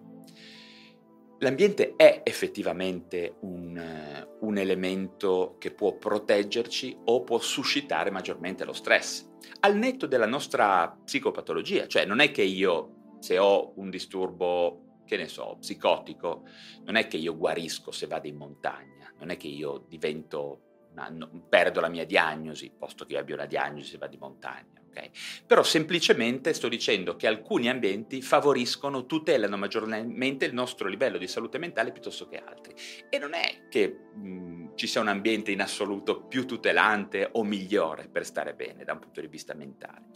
L'ambiente 1.38 1.94
è 1.96 2.20
effettivamente 2.22 3.36
un, 3.40 4.26
un, 4.40 4.58
elemento 4.58 5.56
che 5.58 5.70
può 5.70 5.96
proteggerci 5.96 6.98
o 7.04 7.22
può 7.22 7.38
suscitare 7.38 8.10
maggiormente 8.10 8.66
lo 8.66 8.74
stress, 8.74 9.26
al 9.60 9.74
netto 9.74 10.06
della 10.06 10.26
nostra 10.26 10.94
psicopatologia, 11.02 11.86
cioè 11.86 12.04
non 12.04 12.20
è 12.20 12.30
che 12.30 12.42
io 12.42 13.16
se 13.20 13.38
ho 13.38 13.72
un 13.76 13.88
disturbo, 13.88 15.00
che 15.06 15.16
ne 15.16 15.28
so, 15.28 15.56
psicotico, 15.58 16.42
non 16.84 16.96
è 16.96 17.06
che 17.06 17.16
io 17.16 17.38
guarisco 17.38 17.90
se 17.90 18.06
vado 18.06 18.28
in 18.28 18.36
montagna 18.36 18.97
non 19.18 19.30
è 19.30 19.36
che 19.36 19.48
io 19.48 19.84
divento 19.88 20.68
no, 20.94 21.44
perdo 21.48 21.80
la 21.80 21.88
mia 21.88 22.04
diagnosi, 22.04 22.72
posto 22.76 23.04
che 23.04 23.14
io 23.14 23.20
abbia 23.20 23.34
una 23.34 23.46
diagnosi 23.46 23.96
va 23.96 24.06
di 24.06 24.16
montagna. 24.16 24.76
Okay? 24.88 25.10
Però 25.46 25.62
semplicemente 25.62 26.52
sto 26.54 26.68
dicendo 26.68 27.14
che 27.14 27.26
alcuni 27.26 27.68
ambienti 27.68 28.22
favoriscono, 28.22 29.06
tutelano 29.06 29.56
maggiormente 29.56 30.44
il 30.44 30.54
nostro 30.54 30.88
livello 30.88 31.18
di 31.18 31.28
salute 31.28 31.58
mentale 31.58 31.92
piuttosto 31.92 32.26
che 32.26 32.38
altri. 32.38 32.74
E 33.08 33.18
non 33.18 33.34
è 33.34 33.68
che 33.68 33.88
mh, 34.14 34.74
ci 34.74 34.86
sia 34.86 35.00
un 35.00 35.08
ambiente 35.08 35.52
in 35.52 35.60
assoluto 35.60 36.22
più 36.22 36.46
tutelante 36.46 37.28
o 37.32 37.44
migliore 37.44 38.08
per 38.08 38.24
stare 38.24 38.54
bene 38.54 38.84
da 38.84 38.94
un 38.94 39.00
punto 39.00 39.20
di 39.20 39.28
vista 39.28 39.54
mentale. 39.54 40.06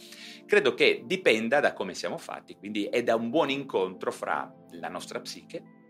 Credo 0.45 0.73
che 0.73 1.03
dipenda 1.05 1.59
da 1.59 1.73
come 1.73 1.93
siamo 1.93 2.17
fatti, 2.17 2.55
quindi 2.57 2.85
è 2.85 3.03
da 3.03 3.15
un 3.15 3.29
buon 3.29 3.49
incontro 3.49 4.11
fra 4.11 4.51
la 4.71 4.89
nostra 4.89 5.21
psiche 5.21 5.81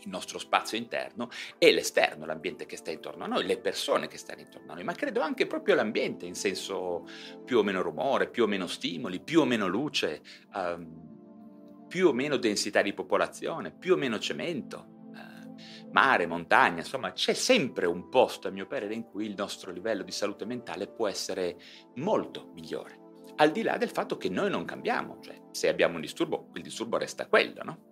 il 0.00 0.08
nostro 0.08 0.38
spazio 0.38 0.78
interno 0.78 1.28
e 1.58 1.72
l'esterno, 1.72 2.26
l'ambiente 2.26 2.66
che 2.66 2.76
sta 2.76 2.90
intorno 2.90 3.24
a 3.24 3.26
noi, 3.26 3.46
le 3.46 3.58
persone 3.58 4.08
che 4.08 4.18
stanno 4.18 4.40
intorno 4.40 4.72
a 4.72 4.74
noi, 4.74 4.84
ma 4.84 4.94
credo 4.94 5.20
anche 5.20 5.46
proprio 5.46 5.74
l'ambiente 5.74 6.26
in 6.26 6.34
senso 6.34 7.06
più 7.44 7.58
o 7.58 7.62
meno 7.62 7.82
rumore, 7.82 8.28
più 8.28 8.44
o 8.44 8.46
meno 8.46 8.66
stimoli, 8.66 9.20
più 9.20 9.40
o 9.40 9.44
meno 9.44 9.66
luce, 9.66 10.22
um, 10.54 11.86
più 11.88 12.08
o 12.08 12.12
meno 12.12 12.36
densità 12.36 12.82
di 12.82 12.92
popolazione, 12.92 13.72
più 13.72 13.94
o 13.94 13.96
meno 13.96 14.18
cemento, 14.18 14.86
uh, 15.12 15.90
mare, 15.90 16.26
montagna, 16.26 16.78
insomma 16.78 17.12
c'è 17.12 17.32
sempre 17.32 17.86
un 17.86 18.08
posto 18.08 18.48
a 18.48 18.50
mio 18.50 18.66
parere 18.66 18.94
in 18.94 19.04
cui 19.04 19.26
il 19.26 19.34
nostro 19.36 19.72
livello 19.72 20.02
di 20.02 20.12
salute 20.12 20.44
mentale 20.44 20.86
può 20.86 21.08
essere 21.08 21.56
molto 21.96 22.50
migliore. 22.54 23.06
Al 23.36 23.52
di 23.52 23.62
là 23.62 23.76
del 23.76 23.90
fatto 23.90 24.16
che 24.16 24.28
noi 24.28 24.50
non 24.50 24.64
cambiamo, 24.64 25.20
cioè 25.20 25.40
se 25.52 25.68
abbiamo 25.68 25.94
un 25.94 26.00
disturbo, 26.00 26.50
il 26.54 26.62
disturbo 26.62 26.98
resta 26.98 27.28
quello, 27.28 27.62
no? 27.62 27.87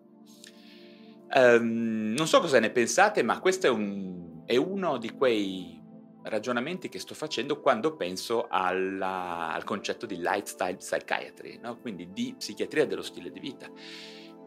Um, 1.34 2.14
non 2.16 2.26
so 2.26 2.40
cosa 2.40 2.60
ne 2.60 2.70
pensate, 2.70 3.22
ma 3.22 3.40
questo 3.40 3.66
è, 3.66 3.70
un, 3.70 4.42
è, 4.46 4.56
uno 4.56 4.96
di 4.96 5.10
quei 5.10 5.82
ragionamenti 6.22 6.88
che 6.88 6.98
sto 6.98 7.14
facendo 7.14 7.60
quando 7.60 7.96
penso 7.96 8.46
alla, 8.48 9.52
al 9.52 9.64
concetto 9.64 10.06
di 10.06 10.16
lifestyle 10.16 10.76
psychiatry, 10.76 11.58
no? 11.60 11.78
quindi 11.78 12.12
di 12.12 12.34
psichiatria 12.36 12.86
dello 12.86 13.02
stile 13.02 13.30
di 13.30 13.40
vita. 13.40 13.68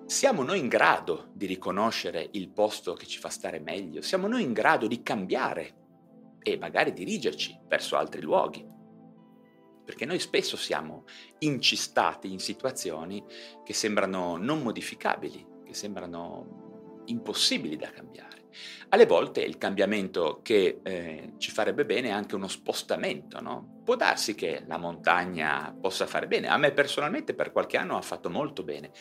Siamo 0.06 0.44
noi 0.44 0.60
in 0.60 0.68
grado 0.68 1.30
di 1.34 1.46
riconoscere 1.46 2.30
il 2.32 2.50
posto 2.50 2.94
che 2.94 3.06
ci 3.06 3.20
fa 3.20 3.30
stare 3.30 3.60
meglio? 3.60 4.02
Siamo 4.02 4.28
noi 4.28 4.42
in 4.42 4.54
grado 4.54 4.88
di 4.88 5.04
cambiare 5.04 5.76
e 6.42 6.58
magari 6.58 6.94
dirigerci 6.94 7.60
verso 7.68 7.96
altri 7.96 8.22
luoghi? 8.22 8.66
Perché 9.86 10.06
noi 10.06 10.20
spesso 10.20 10.58
siamo 10.58 11.04
incistati 11.40 12.32
in 12.32 12.40
situazioni 12.40 13.24
che 13.64 13.74
sembrano 13.74 14.38
non 14.38 14.62
modificabili, 14.62 15.46
che 15.64 15.74
sembrano 15.74 16.69
impossibili 17.10 17.76
da 17.76 17.90
cambiare. 17.90 18.48
Alle 18.90 19.06
volte 19.06 19.42
il 19.42 19.58
cambiamento 19.58 20.40
che 20.42 20.80
eh, 20.82 21.34
ci 21.38 21.52
farebbe 21.52 21.86
bene 21.86 22.08
è 22.08 22.12
anche 22.12 22.36
uno 22.36 22.48
spostamento, 22.48 23.40
no? 23.40 23.82
Può 23.84 23.96
darsi 23.96 24.34
che 24.34 24.64
la 24.66 24.78
montagna 24.78 25.76
possa 25.80 26.08
fare 26.08 26.28
bene. 26.28 26.48
A 26.48 26.58
me 26.58 26.72
personalmente 26.72 27.36
per 27.36 27.52
qualche 27.52 27.78
anno 27.78 27.98
ha 27.98 28.02
fatto 28.02 28.30
molto 28.30 28.64
bene, 28.64 28.92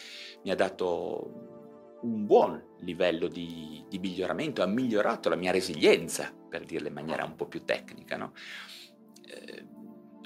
mi 0.45 0.51
ha 0.51 0.55
dato 0.55 1.57
un 2.03 2.27
buon 2.27 2.77
livello 2.81 3.29
di, 3.29 3.85
di 3.89 3.99
miglioramento, 3.99 4.63
ha 4.63 4.67
migliorato 4.67 5.29
la 5.29 5.37
mia 5.37 5.53
resilienza, 5.53 6.33
per 6.49 6.65
dirla 6.65 6.89
in 6.89 6.95
maniera 6.95 7.25
un 7.25 7.35
po' 7.35 7.47
più 7.47 7.65
tecnica, 7.65 8.17
no? 8.17 8.33
eh, 9.27 9.67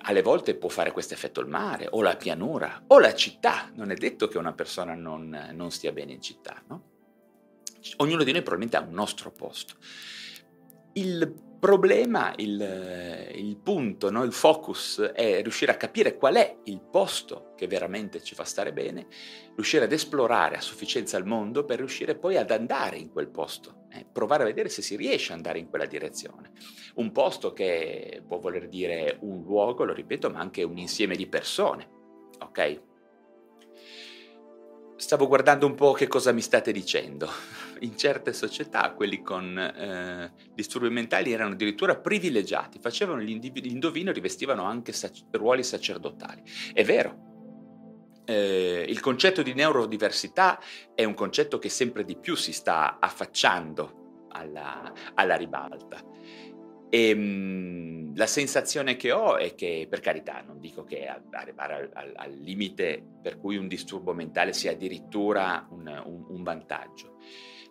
alle 0.04 0.22
volte 0.22 0.56
può 0.56 0.68
fare 0.68 0.90
questo 0.90 1.14
effetto 1.14 1.40
il 1.40 1.46
mare, 1.46 1.86
o 1.88 2.02
la 2.02 2.16
pianura, 2.16 2.82
o 2.88 2.98
la 2.98 3.14
città. 3.14 3.70
Non 3.74 3.92
è 3.92 3.94
detto 3.94 4.26
che 4.26 4.38
una 4.38 4.52
persona 4.52 4.94
non, 4.94 5.50
non 5.52 5.70
stia 5.70 5.92
bene 5.92 6.12
in 6.12 6.20
città, 6.20 6.60
no? 6.66 6.90
Ognuno 7.96 8.24
di 8.24 8.32
noi 8.32 8.42
probabilmente 8.42 8.76
ha 8.76 8.86
un 8.86 8.94
nostro 8.94 9.30
posto. 9.30 9.74
Il 10.94 11.50
problema, 11.62 12.32
il, 12.38 13.30
il 13.36 13.56
punto, 13.56 14.10
no? 14.10 14.24
il 14.24 14.32
focus 14.32 15.00
è 15.00 15.42
riuscire 15.42 15.70
a 15.70 15.76
capire 15.76 16.16
qual 16.16 16.34
è 16.34 16.56
il 16.64 16.80
posto 16.80 17.52
che 17.56 17.68
veramente 17.68 18.20
ci 18.20 18.34
fa 18.34 18.42
stare 18.42 18.72
bene, 18.72 19.06
riuscire 19.54 19.84
ad 19.84 19.92
esplorare 19.92 20.56
a 20.56 20.60
sufficienza 20.60 21.16
il 21.18 21.24
mondo 21.24 21.64
per 21.64 21.78
riuscire 21.78 22.16
poi 22.16 22.36
ad 22.36 22.50
andare 22.50 22.96
in 22.96 23.12
quel 23.12 23.28
posto, 23.28 23.84
eh? 23.92 24.04
provare 24.12 24.42
a 24.42 24.46
vedere 24.46 24.70
se 24.70 24.82
si 24.82 24.96
riesce 24.96 25.30
ad 25.30 25.36
andare 25.36 25.60
in 25.60 25.68
quella 25.68 25.86
direzione. 25.86 26.50
Un 26.94 27.12
posto 27.12 27.52
che 27.52 28.24
può 28.26 28.40
voler 28.40 28.68
dire 28.68 29.18
un 29.20 29.44
luogo, 29.44 29.84
lo 29.84 29.94
ripeto, 29.94 30.30
ma 30.30 30.40
anche 30.40 30.64
un 30.64 30.78
insieme 30.78 31.14
di 31.14 31.28
persone, 31.28 31.88
ok? 32.40 32.80
Stavo 34.96 35.28
guardando 35.28 35.66
un 35.66 35.76
po' 35.76 35.92
che 35.92 36.08
cosa 36.08 36.32
mi 36.32 36.40
state 36.40 36.72
dicendo. 36.72 37.30
In 37.82 37.96
certe 37.96 38.32
società 38.32 38.92
quelli 38.92 39.22
con 39.22 39.58
eh, 39.58 40.32
disturbi 40.54 40.88
mentali 40.88 41.32
erano 41.32 41.54
addirittura 41.54 41.96
privilegiati, 41.96 42.78
facevano 42.78 43.20
l'indovino 43.20 44.10
e 44.10 44.12
rivestivano 44.12 44.62
anche 44.62 44.92
sac- 44.92 45.24
ruoli 45.32 45.64
sacerdotali. 45.64 46.42
È 46.72 46.84
vero, 46.84 48.22
eh, 48.24 48.84
il 48.88 49.00
concetto 49.00 49.42
di 49.42 49.52
neurodiversità 49.52 50.60
è 50.94 51.02
un 51.02 51.14
concetto 51.14 51.58
che 51.58 51.68
sempre 51.68 52.04
di 52.04 52.16
più 52.16 52.36
si 52.36 52.52
sta 52.52 52.98
affacciando 53.00 54.28
alla, 54.30 54.92
alla 55.14 55.34
ribalta. 55.34 56.00
E 56.88 57.08
ehm, 57.08 58.14
la 58.14 58.26
sensazione 58.26 58.96
che 58.96 59.12
ho 59.12 59.38
è 59.38 59.54
che, 59.54 59.86
per 59.88 60.00
carità, 60.00 60.42
non 60.46 60.60
dico 60.60 60.84
che 60.84 61.06
arrivare 61.30 61.74
al, 61.74 61.90
al, 61.94 62.12
al 62.14 62.32
limite 62.32 63.02
per 63.22 63.38
cui 63.38 63.56
un 63.56 63.66
disturbo 63.66 64.12
mentale 64.12 64.52
sia 64.52 64.72
addirittura 64.72 65.66
un, 65.70 65.86
un, 66.04 66.26
un 66.28 66.42
vantaggio, 66.42 67.16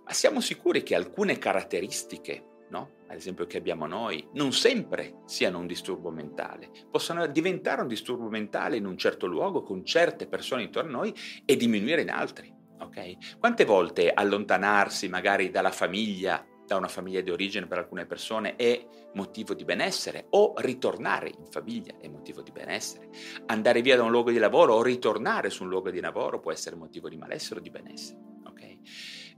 ma 0.03 0.13
siamo 0.13 0.41
sicuri 0.41 0.84
che 0.84 0.96
alcune 0.96 1.38
caratteristiche 1.38 2.46
No? 2.72 3.00
ad 3.08 3.17
esempio 3.17 3.46
che 3.48 3.58
abbiamo 3.58 3.86
noi, 3.86 4.25
non 4.36 4.53
sempre 4.53 5.24
siano 5.25 5.60
un 5.60 5.67
disturbo 5.67 6.10
mentale, 6.10 6.72
possono 6.89 7.27
diventare 7.27 7.81
un 7.81 7.89
disturbo 7.89 8.29
mentale 8.29 8.77
in 8.77 8.86
un 8.86 8.98
certo 8.98 9.27
luogo 9.27 9.62
con 9.62 9.84
certe 9.84 10.25
persone 10.25 10.63
intorno 10.63 10.89
a 10.89 11.01
noi 11.01 11.13
e 11.43 11.58
diminuire 11.58 12.01
in 12.01 12.10
altri. 12.10 12.50
Okay? 12.79 13.17
Quante 13.38 13.65
volte 13.65 14.13
allontanarsi 14.13 15.10
magari 15.10 15.50
dalla 15.50 15.72
famiglia 15.72 16.46
da 16.65 16.77
una 16.77 16.88
famiglia 16.88 17.20
di 17.20 17.29
origine 17.29 17.67
per 17.67 17.79
alcune 17.79 18.05
persone 18.05 18.55
è 18.55 18.88
motivo 19.15 19.53
di 19.53 19.65
benessere 19.65 20.27
o 20.29 20.53
ritornare 20.55 21.27
in 21.27 21.46
famiglia 21.50 21.96
è 22.00 22.08
motivo 22.08 22.41
di 22.41 22.51
benessere. 22.51 23.10
Andare 23.48 23.81
via 23.81 23.98
da 23.98 24.03
un 24.03 24.12
luogo 24.12 24.31
di 24.31 24.38
lavoro 24.38 24.75
o 24.75 24.81
ritornare 24.81 25.50
su 25.50 25.63
un 25.63 25.70
luogo 25.70 25.91
di 25.91 26.00
lavoro 26.00 26.39
può 26.39 26.53
essere 26.53 26.77
motivo 26.77 27.10
di 27.10 27.17
malessere 27.17 27.60
o 27.60 27.62
di 27.62 27.70
benessere. 27.70 28.20
Okay? 28.48 28.79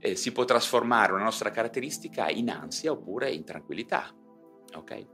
Eh, 0.06 0.16
si 0.16 0.32
può 0.32 0.44
trasformare 0.44 1.14
una 1.14 1.22
nostra 1.22 1.50
caratteristica 1.50 2.28
in 2.28 2.50
ansia 2.50 2.92
oppure 2.92 3.30
in 3.30 3.42
tranquillità. 3.42 4.14
Okay? 4.74 5.08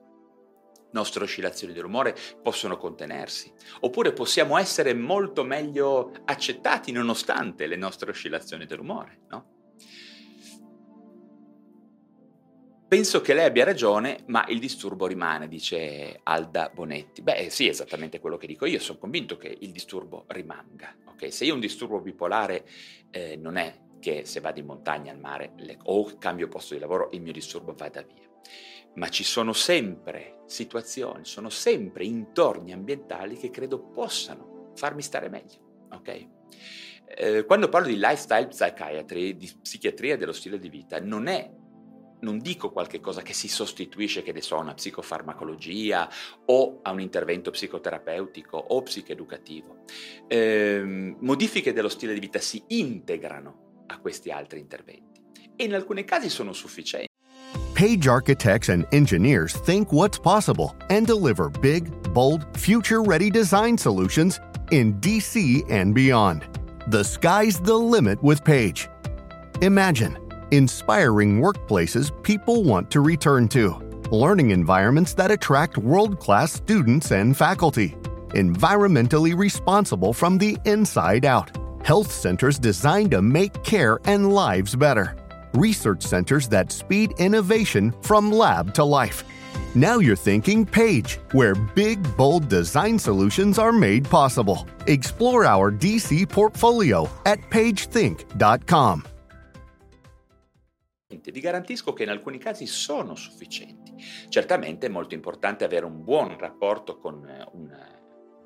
nostre 0.92 1.22
oscillazioni 1.22 1.72
dell'umore 1.72 2.16
possono 2.42 2.76
contenersi, 2.76 3.52
oppure 3.78 4.12
possiamo 4.12 4.58
essere 4.58 4.92
molto 4.92 5.44
meglio 5.44 6.10
accettati 6.24 6.90
nonostante 6.90 7.68
le 7.68 7.76
nostre 7.76 8.10
oscillazioni 8.10 8.66
dell'umore, 8.66 9.20
no? 9.28 9.58
Penso 12.88 13.20
che 13.20 13.34
lei 13.34 13.44
abbia 13.44 13.62
ragione, 13.62 14.24
ma 14.26 14.44
il 14.48 14.58
disturbo 14.58 15.06
rimane, 15.06 15.46
dice 15.46 16.18
Alda 16.24 16.72
Bonetti. 16.74 17.22
Beh, 17.22 17.48
sì, 17.48 17.68
esattamente 17.68 18.18
quello 18.18 18.36
che 18.36 18.48
dico 18.48 18.66
io, 18.66 18.80
sono 18.80 18.98
convinto 18.98 19.36
che 19.36 19.56
il 19.60 19.70
disturbo 19.70 20.24
rimanga. 20.26 20.96
Okay? 21.12 21.30
Se 21.30 21.44
io 21.44 21.52
ho 21.52 21.54
un 21.54 21.60
disturbo 21.60 22.00
bipolare, 22.00 22.66
eh, 23.12 23.36
non 23.36 23.58
è 23.58 23.72
che 24.00 24.24
se 24.24 24.40
vado 24.40 24.58
in 24.58 24.66
montagna, 24.66 25.12
al 25.12 25.20
mare 25.20 25.52
le, 25.56 25.78
o 25.84 26.16
cambio 26.18 26.48
posto 26.48 26.74
di 26.74 26.80
lavoro, 26.80 27.10
il 27.12 27.20
mio 27.20 27.32
disturbo 27.32 27.74
vada 27.74 28.02
via. 28.02 28.28
Ma 28.94 29.08
ci 29.08 29.22
sono 29.22 29.52
sempre 29.52 30.42
situazioni, 30.46 31.24
sono 31.24 31.48
sempre 31.48 32.04
intorni 32.04 32.72
ambientali 32.72 33.36
che 33.36 33.50
credo 33.50 33.78
possano 33.78 34.72
farmi 34.74 35.02
stare 35.02 35.28
meglio. 35.28 35.86
Okay? 35.92 36.28
Eh, 37.04 37.44
quando 37.44 37.68
parlo 37.68 37.86
di 37.86 37.96
lifestyle 37.96 38.48
psychiatry, 38.48 39.36
di 39.36 39.52
psichiatria 39.60 40.16
dello 40.16 40.32
stile 40.32 40.58
di 40.58 40.68
vita, 40.68 40.98
non 41.00 41.28
è 41.28 41.58
non 42.20 42.38
dico 42.38 42.70
qualche 42.70 43.00
cosa 43.00 43.22
che 43.22 43.32
si 43.32 43.48
sostituisce, 43.48 44.22
che 44.22 44.32
ne 44.32 44.42
so, 44.42 44.56
a 44.56 44.60
una 44.60 44.74
psicofarmacologia 44.74 46.08
o 46.46 46.80
a 46.82 46.90
un 46.90 47.00
intervento 47.00 47.50
psicoterapeutico 47.50 48.56
o 48.56 48.82
psicoeducativo. 48.82 49.84
Eh, 50.26 51.16
modifiche 51.18 51.72
dello 51.72 51.88
stile 51.88 52.12
di 52.12 52.20
vita 52.20 52.38
si 52.38 52.62
integrano 52.68 53.68
a 53.90 53.98
questi 53.98 54.30
altri 54.30 54.60
interventi 54.60 55.20
e 55.56 55.64
in 55.64 55.74
alcuni 55.74 56.04
casi 56.04 56.28
sono 56.28 56.52
sufficienti. 56.52 57.08
Page 57.74 58.08
architects 58.08 58.68
and 58.68 58.86
engineers 58.92 59.54
think 59.54 59.90
what's 59.92 60.18
possible 60.18 60.74
and 60.88 61.06
deliver 61.06 61.48
big, 61.48 61.90
bold, 62.12 62.46
future-ready 62.56 63.30
design 63.30 63.76
solutions 63.76 64.40
in 64.70 64.98
DC 65.00 65.64
and 65.70 65.94
beyond. 65.94 66.46
The 66.88 67.02
sky's 67.02 67.58
the 67.60 67.76
limit 67.76 68.22
with 68.22 68.44
Page. 68.44 68.88
Imagine 69.62 70.18
inspiring 70.50 71.40
workplaces 71.40 72.10
people 72.22 72.64
want 72.64 72.90
to 72.90 73.00
return 73.00 73.48
to, 73.48 73.78
learning 74.10 74.50
environments 74.50 75.14
that 75.14 75.30
attract 75.30 75.78
world 75.78 76.18
class 76.18 76.52
students 76.52 77.12
and 77.12 77.36
faculty, 77.36 77.96
environmentally 78.34 79.36
responsible 79.36 80.12
from 80.12 80.38
the 80.38 80.58
inside 80.64 81.24
out, 81.24 81.50
health 81.84 82.10
centers 82.10 82.58
designed 82.58 83.10
to 83.10 83.22
make 83.22 83.62
care 83.64 83.98
and 84.04 84.32
lives 84.32 84.74
better, 84.76 85.16
research 85.54 86.02
centers 86.02 86.48
that 86.48 86.72
speed 86.72 87.12
innovation 87.18 87.92
from 88.02 88.32
lab 88.32 88.72
to 88.74 88.84
life. 88.84 89.24
Now 89.74 90.00
you're 90.00 90.16
thinking 90.16 90.66
Page, 90.66 91.20
where 91.32 91.54
big, 91.54 92.00
bold 92.16 92.48
design 92.48 92.98
solutions 92.98 93.58
are 93.58 93.72
made 93.72 94.08
possible. 94.08 94.66
Explore 94.86 95.44
our 95.44 95.70
DC 95.70 96.28
portfolio 96.28 97.08
at 97.24 97.38
pagethink.com. 97.50 99.04
Vi 101.22 101.40
garantisco 101.40 101.92
che 101.92 102.04
in 102.04 102.08
alcuni 102.08 102.38
casi 102.38 102.66
sono 102.66 103.14
sufficienti. 103.14 103.94
Certamente 104.28 104.86
è 104.86 104.90
molto 104.90 105.14
importante 105.14 105.64
avere 105.64 105.84
un 105.84 106.02
buon 106.02 106.38
rapporto 106.38 106.98
con 106.98 107.24
eh, 107.28 107.46
un 107.52 107.76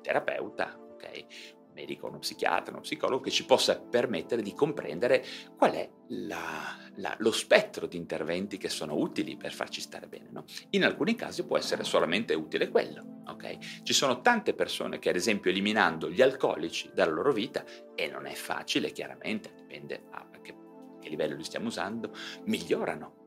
terapeuta, 0.01 0.75
ok? 0.77 1.54
Medico, 1.75 2.07
uno 2.07 2.19
psichiatra, 2.19 2.71
uno 2.71 2.81
psicologo 2.81 3.21
che 3.21 3.29
ci 3.29 3.45
possa 3.45 3.79
permettere 3.79 4.41
di 4.41 4.53
comprendere 4.53 5.23
qual 5.55 5.73
è 5.73 5.89
la, 6.07 6.75
la, 6.95 7.15
lo 7.19 7.31
spettro 7.31 7.85
di 7.85 7.97
interventi 7.97 8.57
che 8.57 8.69
sono 8.69 8.95
utili 8.95 9.37
per 9.37 9.53
farci 9.53 9.81
stare 9.81 10.07
bene. 10.07 10.29
No? 10.31 10.45
In 10.71 10.85
alcuni 10.85 11.13
casi 11.13 11.45
può 11.45 11.57
essere 11.57 11.83
solamente 11.83 12.33
utile 12.33 12.69
quello. 12.69 13.21
Okay? 13.27 13.59
Ci 13.83 13.93
sono 13.93 14.21
tante 14.21 14.53
persone 14.53 14.97
che 14.97 15.09
ad 15.09 15.15
esempio 15.15 15.51
eliminando 15.51 16.09
gli 16.09 16.21
alcolici 16.21 16.89
dalla 16.93 17.11
loro 17.11 17.33
vita, 17.33 17.63
e 17.93 18.07
non 18.07 18.25
è 18.25 18.33
facile 18.33 18.91
chiaramente, 18.91 19.53
dipende 19.55 20.05
a 20.11 20.27
che, 20.41 20.55
che 20.99 21.09
livello 21.09 21.35
li 21.35 21.43
stiamo 21.43 21.67
usando, 21.67 22.11
migliorano. 22.45 23.23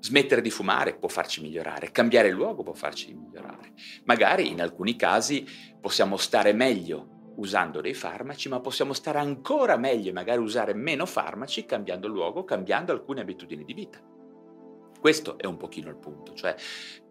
Smettere 0.00 0.40
di 0.40 0.50
fumare 0.50 0.96
può 0.96 1.06
farci 1.06 1.40
migliorare, 1.40 1.92
cambiare 1.92 2.30
luogo 2.30 2.64
può 2.64 2.72
farci 2.72 3.14
migliorare. 3.14 3.72
Magari 4.04 4.48
in 4.48 4.60
alcuni 4.60 4.96
casi 4.96 5.46
possiamo 5.80 6.16
stare 6.16 6.52
meglio 6.52 7.11
usando 7.36 7.80
dei 7.80 7.94
farmaci, 7.94 8.48
ma 8.48 8.60
possiamo 8.60 8.92
stare 8.92 9.18
ancora 9.18 9.76
meglio 9.76 10.10
e 10.10 10.12
magari 10.12 10.40
usare 10.40 10.74
meno 10.74 11.06
farmaci 11.06 11.64
cambiando 11.64 12.08
luogo, 12.08 12.44
cambiando 12.44 12.92
alcune 12.92 13.20
abitudini 13.20 13.64
di 13.64 13.74
vita. 13.74 14.00
Questo 15.00 15.36
è 15.36 15.46
un 15.46 15.56
pochino 15.56 15.90
il 15.90 15.96
punto, 15.96 16.32
cioè 16.34 16.54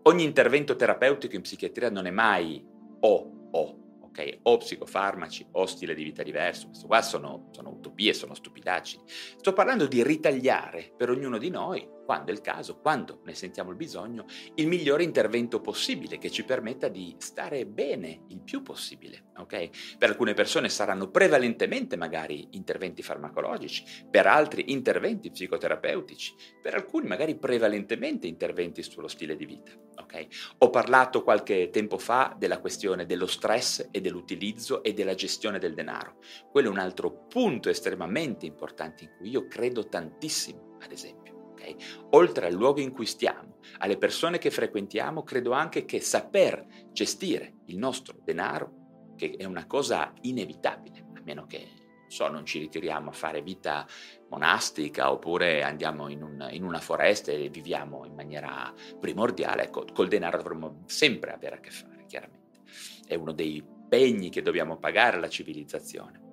ogni 0.03 0.23
intervento 0.23 0.75
terapeutico 0.75 1.35
in 1.35 1.41
psichiatria 1.41 1.89
non 1.89 2.05
è 2.05 2.11
mai 2.11 2.65
o 3.01 3.39
o, 3.51 3.77
ok? 4.01 4.39
O 4.43 4.57
psicofarmaci 4.57 5.47
o 5.51 5.65
stile 5.65 5.93
di 5.93 6.03
vita 6.03 6.23
diverso, 6.23 6.67
questo 6.67 6.87
qua 6.87 7.01
sono, 7.01 7.49
sono 7.51 7.69
utopie, 7.69 8.13
sono 8.13 8.33
stupidaggini. 8.33 9.03
Sto 9.05 9.53
parlando 9.53 9.87
di 9.87 10.03
ritagliare 10.03 10.93
per 10.95 11.09
ognuno 11.09 11.37
di 11.37 11.49
noi 11.49 11.87
quando 12.11 12.31
è 12.31 12.33
il 12.33 12.41
caso, 12.41 12.77
quando 12.81 13.21
ne 13.23 13.33
sentiamo 13.33 13.69
il 13.69 13.77
bisogno, 13.77 14.25
il 14.55 14.67
migliore 14.67 15.01
intervento 15.01 15.61
possibile 15.61 16.17
che 16.17 16.29
ci 16.29 16.43
permetta 16.43 16.89
di 16.89 17.15
stare 17.19 17.65
bene 17.65 18.25
il 18.27 18.41
più 18.41 18.61
possibile. 18.63 19.27
Okay? 19.37 19.69
Per 19.97 20.09
alcune 20.09 20.33
persone 20.33 20.67
saranno 20.67 21.09
prevalentemente 21.09 21.95
magari 21.95 22.49
interventi 22.51 23.01
farmacologici, 23.01 23.85
per 24.09 24.27
altri 24.27 24.73
interventi 24.73 25.31
psicoterapeutici, 25.31 26.35
per 26.61 26.75
alcuni 26.75 27.07
magari 27.07 27.37
prevalentemente 27.37 28.27
interventi 28.27 28.83
sullo 28.83 29.07
stile 29.07 29.37
di 29.37 29.45
vita. 29.45 29.71
Okay? 30.01 30.27
Ho 30.57 30.69
parlato 30.69 31.23
qualche 31.23 31.69
tempo 31.69 31.97
fa 31.97 32.35
della 32.37 32.59
questione 32.59 33.05
dello 33.05 33.25
stress 33.25 33.87
e 33.89 34.01
dell'utilizzo 34.01 34.83
e 34.83 34.91
della 34.91 35.15
gestione 35.15 35.59
del 35.59 35.73
denaro. 35.73 36.17
Quello 36.51 36.67
è 36.67 36.71
un 36.71 36.79
altro 36.79 37.25
punto 37.29 37.69
estremamente 37.69 38.45
importante 38.45 39.05
in 39.05 39.11
cui 39.17 39.29
io 39.29 39.47
credo 39.47 39.87
tantissimo, 39.87 40.75
ad 40.81 40.91
esempio. 40.91 41.20
Okay? 41.61 41.75
Oltre 42.11 42.47
al 42.47 42.53
luogo 42.53 42.81
in 42.81 42.91
cui 42.91 43.05
stiamo, 43.05 43.59
alle 43.77 43.97
persone 43.97 44.39
che 44.39 44.49
frequentiamo, 44.49 45.23
credo 45.23 45.51
anche 45.51 45.85
che 45.85 46.01
saper 46.01 46.65
gestire 46.91 47.59
il 47.65 47.77
nostro 47.77 48.17
denaro, 48.23 49.13
che 49.15 49.35
è 49.37 49.45
una 49.45 49.67
cosa 49.67 50.11
inevitabile, 50.21 51.05
a 51.15 51.21
meno 51.23 51.45
che 51.45 51.79
so, 52.07 52.27
non 52.27 52.45
ci 52.45 52.59
ritiriamo 52.59 53.09
a 53.09 53.13
fare 53.13 53.41
vita 53.41 53.87
monastica 54.29 55.11
oppure 55.11 55.63
andiamo 55.63 56.09
in, 56.09 56.23
un, 56.23 56.47
in, 56.51 56.63
una 56.63 56.79
foresta 56.79 57.31
e 57.31 57.49
viviamo 57.49 58.05
in 58.05 58.13
maniera 58.13 58.73
primordiale, 58.99 59.63
ecco, 59.63 59.85
col 59.93 60.07
denaro 60.07 60.37
dovremmo 60.37 60.83
sempre 60.87 61.31
avere 61.31 61.57
a 61.57 61.59
che 61.59 61.71
fare, 61.71 62.05
chiaramente. 62.07 62.59
È 63.05 63.15
uno 63.15 63.31
dei 63.31 63.63
pegni 63.87 64.29
che 64.29 64.41
dobbiamo 64.41 64.77
pagare 64.77 65.17
alla 65.17 65.29
civilizzazione. 65.29 66.30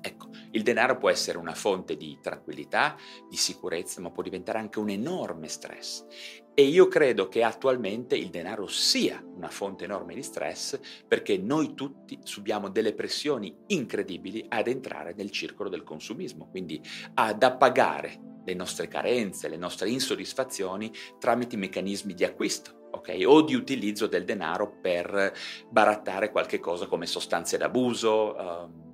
Ecco, 0.00 0.30
il 0.52 0.62
denaro 0.62 0.96
può 0.98 1.10
essere 1.10 1.38
una 1.38 1.54
fonte 1.54 1.96
di 1.96 2.18
tranquillità, 2.20 2.96
di 3.28 3.36
sicurezza, 3.36 4.00
ma 4.00 4.10
può 4.10 4.22
diventare 4.22 4.58
anche 4.58 4.78
un 4.78 4.88
enorme 4.88 5.48
stress. 5.48 6.04
E 6.54 6.62
io 6.62 6.88
credo 6.88 7.28
che 7.28 7.42
attualmente 7.42 8.16
il 8.16 8.28
denaro 8.28 8.66
sia 8.66 9.22
una 9.24 9.48
fonte 9.48 9.84
enorme 9.84 10.14
di 10.14 10.22
stress 10.22 10.78
perché 11.06 11.38
noi 11.38 11.74
tutti 11.74 12.18
subiamo 12.22 12.68
delle 12.68 12.94
pressioni 12.94 13.54
incredibili 13.68 14.44
ad 14.48 14.66
entrare 14.66 15.14
nel 15.14 15.30
circolo 15.30 15.68
del 15.68 15.84
consumismo, 15.84 16.48
quindi 16.48 16.82
ad 17.14 17.42
appagare 17.42 18.28
le 18.44 18.54
nostre 18.54 18.88
carenze, 18.88 19.48
le 19.48 19.56
nostre 19.56 19.90
insoddisfazioni 19.90 20.92
tramite 21.18 21.56
meccanismi 21.56 22.14
di 22.14 22.24
acquisto. 22.24 22.78
Okay? 22.92 23.24
o 23.24 23.40
di 23.42 23.54
utilizzo 23.54 24.08
del 24.08 24.24
denaro 24.24 24.78
per 24.80 25.32
barattare 25.70 26.32
qualche 26.32 26.58
cosa 26.58 26.86
come 26.86 27.06
sostanze 27.06 27.56
d'abuso, 27.56 28.34
um, 28.34 28.89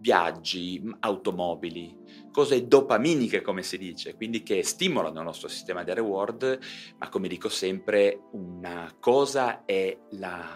viaggi, 0.00 0.82
automobili, 1.00 1.96
cose 2.32 2.66
dopaminiche 2.66 3.42
come 3.42 3.62
si 3.62 3.78
dice, 3.78 4.14
quindi 4.14 4.42
che 4.42 4.62
stimolano 4.62 5.18
il 5.18 5.24
nostro 5.24 5.48
sistema 5.48 5.84
di 5.84 5.92
reward, 5.92 6.58
ma 6.98 7.08
come 7.08 7.28
dico 7.28 7.48
sempre, 7.48 8.22
una 8.32 8.94
cosa 8.98 9.64
è 9.64 9.96
la, 10.12 10.46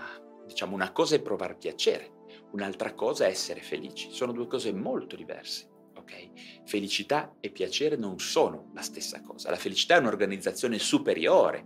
diciamo, 0.46 0.74
una 0.74 0.92
cosa 0.92 1.16
è 1.16 1.22
provare 1.22 1.56
piacere, 1.56 2.12
un'altra 2.52 2.94
cosa 2.94 3.26
è 3.26 3.28
essere 3.28 3.60
felici, 3.60 4.10
sono 4.10 4.32
due 4.32 4.46
cose 4.46 4.72
molto 4.72 5.16
diverse. 5.16 5.70
Okay? 5.96 6.32
Felicità 6.66 7.36
e 7.40 7.50
piacere 7.50 7.96
non 7.96 8.18
sono 8.18 8.70
la 8.74 8.82
stessa 8.82 9.22
cosa. 9.22 9.48
La 9.48 9.56
felicità 9.56 9.94
è 9.94 10.00
un'organizzazione 10.00 10.78
superiore 10.78 11.64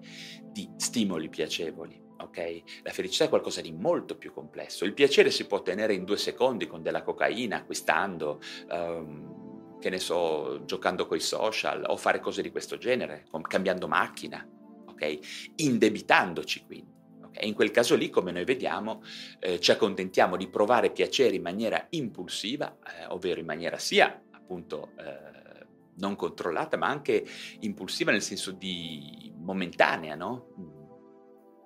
di 0.53 0.71
stimoli 0.77 1.29
piacevoli 1.29 2.07
ok? 2.21 2.63
La 2.83 2.91
felicità 2.91 3.25
è 3.25 3.29
qualcosa 3.29 3.61
di 3.61 3.73
molto 3.73 4.17
più 4.17 4.33
complesso. 4.33 4.85
Il 4.85 4.95
piacere 4.95 5.31
si 5.31 5.47
può 5.47 5.59
ottenere 5.59 5.95
in 5.95 6.05
due 6.05 6.17
secondi 6.17 6.67
con 6.67 6.83
della 6.83 7.03
cocaina, 7.03 7.57
acquistando, 7.57 8.41
um, 8.71 9.79
che 9.79 9.91
ne 9.91 9.99
so, 9.99 10.65
giocando 10.65 11.07
coi 11.07 11.21
social 11.21 11.85
o 11.87 11.97
fare 11.97 12.21
cose 12.21 12.43
di 12.43 12.51
questo 12.51 12.79
genere, 12.79 13.27
cambiando 13.43 13.87
macchina, 13.87 14.47
ok? 14.87 15.19
Indebitandoci 15.57 16.65
quindi. 16.67 16.93
Okay? 17.27 17.47
In 17.47 17.55
quel 17.55 17.71
caso 17.71 17.95
lì, 17.95 18.11
come 18.11 18.33
noi 18.33 18.45
vediamo, 18.45 19.03
eh, 19.39 19.61
ci 19.61 19.71
accontentiamo 19.71 20.37
di 20.37 20.49
provare 20.49 20.91
piacere 20.91 21.37
in 21.37 21.43
maniera 21.43 21.87
impulsiva, 21.91 22.77
eh, 22.79 23.07
ovvero 23.07 23.39
in 23.41 23.47
maniera 23.47 23.79
sia 23.79 24.23
appunto 24.33 24.93
eh, 24.99 25.67
non 25.99 26.17
controllata, 26.17 26.77
ma 26.77 26.89
anche 26.89 27.25
impulsiva 27.61 28.11
nel 28.11 28.23
senso 28.23 28.51
di 28.51 29.33
momentanea, 29.37 30.15
no? 30.15 30.78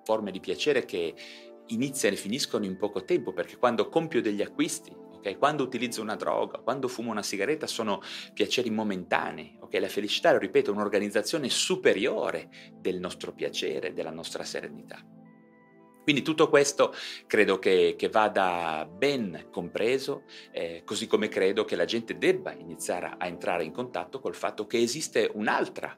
Forme 0.03 0.31
di 0.31 0.39
piacere 0.39 0.85
che 0.85 1.13
iniziano 1.67 2.15
e 2.15 2.17
finiscono 2.17 2.65
in 2.65 2.77
poco 2.77 3.03
tempo, 3.03 3.33
perché 3.33 3.57
quando 3.57 3.89
compio 3.89 4.21
degli 4.21 4.41
acquisti, 4.41 4.93
okay, 5.23 5.37
quando 5.37 5.63
utilizzo 5.63 6.01
una 6.01 6.15
droga, 6.15 6.59
quando 6.59 6.87
fumo 6.87 7.11
una 7.11 7.23
sigaretta, 7.23 7.67
sono 7.67 8.01
piaceri 8.33 8.69
momentanei. 8.69 9.57
Okay? 9.61 9.79
La 9.79 9.87
felicità, 9.87 10.31
lo 10.31 10.39
ripeto, 10.39 10.71
è 10.71 10.73
un'organizzazione 10.73 11.49
superiore 11.49 12.49
del 12.73 12.99
nostro 12.99 13.33
piacere, 13.33 13.93
della 13.93 14.11
nostra 14.11 14.43
serenità. 14.43 15.03
Quindi 16.03 16.21
tutto 16.21 16.49
questo 16.49 16.93
credo 17.27 17.59
che, 17.59 17.95
che 17.97 18.09
vada 18.09 18.85
ben 18.85 19.47
compreso, 19.49 20.23
eh, 20.51 20.83
così 20.85 21.07
come 21.07 21.29
credo 21.29 21.63
che 21.63 21.77
la 21.77 21.85
gente 21.85 22.17
debba 22.17 22.51
iniziare 22.51 23.15
a 23.17 23.25
entrare 23.25 23.63
in 23.63 23.71
contatto 23.71 24.19
col 24.19 24.35
fatto 24.35 24.67
che 24.67 24.81
esiste 24.81 25.31
un'altra 25.33 25.97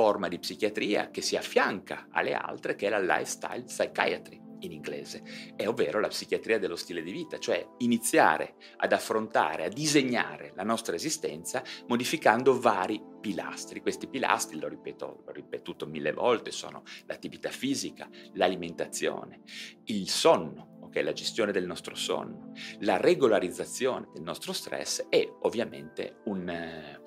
forma 0.00 0.28
di 0.28 0.38
psichiatria 0.38 1.10
che 1.10 1.20
si 1.20 1.36
affianca 1.36 2.08
alle 2.10 2.32
altre, 2.32 2.74
che 2.74 2.86
è 2.86 2.88
la 2.88 3.00
lifestyle 3.00 3.64
psychiatry 3.64 4.40
in 4.60 4.72
inglese, 4.72 5.22
è 5.54 5.68
ovvero 5.68 6.00
la 6.00 6.08
psichiatria 6.08 6.58
dello 6.58 6.76
stile 6.76 7.02
di 7.02 7.12
vita, 7.12 7.38
cioè 7.38 7.62
iniziare 7.78 8.54
ad 8.78 8.94
affrontare, 8.94 9.66
a 9.66 9.68
disegnare 9.68 10.52
la 10.54 10.62
nostra 10.62 10.94
esistenza 10.94 11.62
modificando 11.86 12.58
vari 12.58 13.02
pilastri. 13.20 13.82
Questi 13.82 14.08
pilastri, 14.08 14.58
lo 14.58 14.68
ripeto, 14.68 15.22
l'ho 15.26 15.32
ripetuto 15.32 15.86
mille 15.86 16.12
volte, 16.12 16.50
sono 16.50 16.82
l'attività 17.04 17.50
fisica, 17.50 18.08
l'alimentazione, 18.32 19.42
il 19.84 20.08
sonno, 20.08 20.78
okay, 20.80 21.02
la 21.02 21.12
gestione 21.12 21.52
del 21.52 21.66
nostro 21.66 21.94
sonno, 21.94 22.52
la 22.78 22.96
regolarizzazione 22.96 24.08
del 24.14 24.22
nostro 24.22 24.54
stress 24.54 25.04
e 25.10 25.30
ovviamente 25.42 26.20
un... 26.24 26.98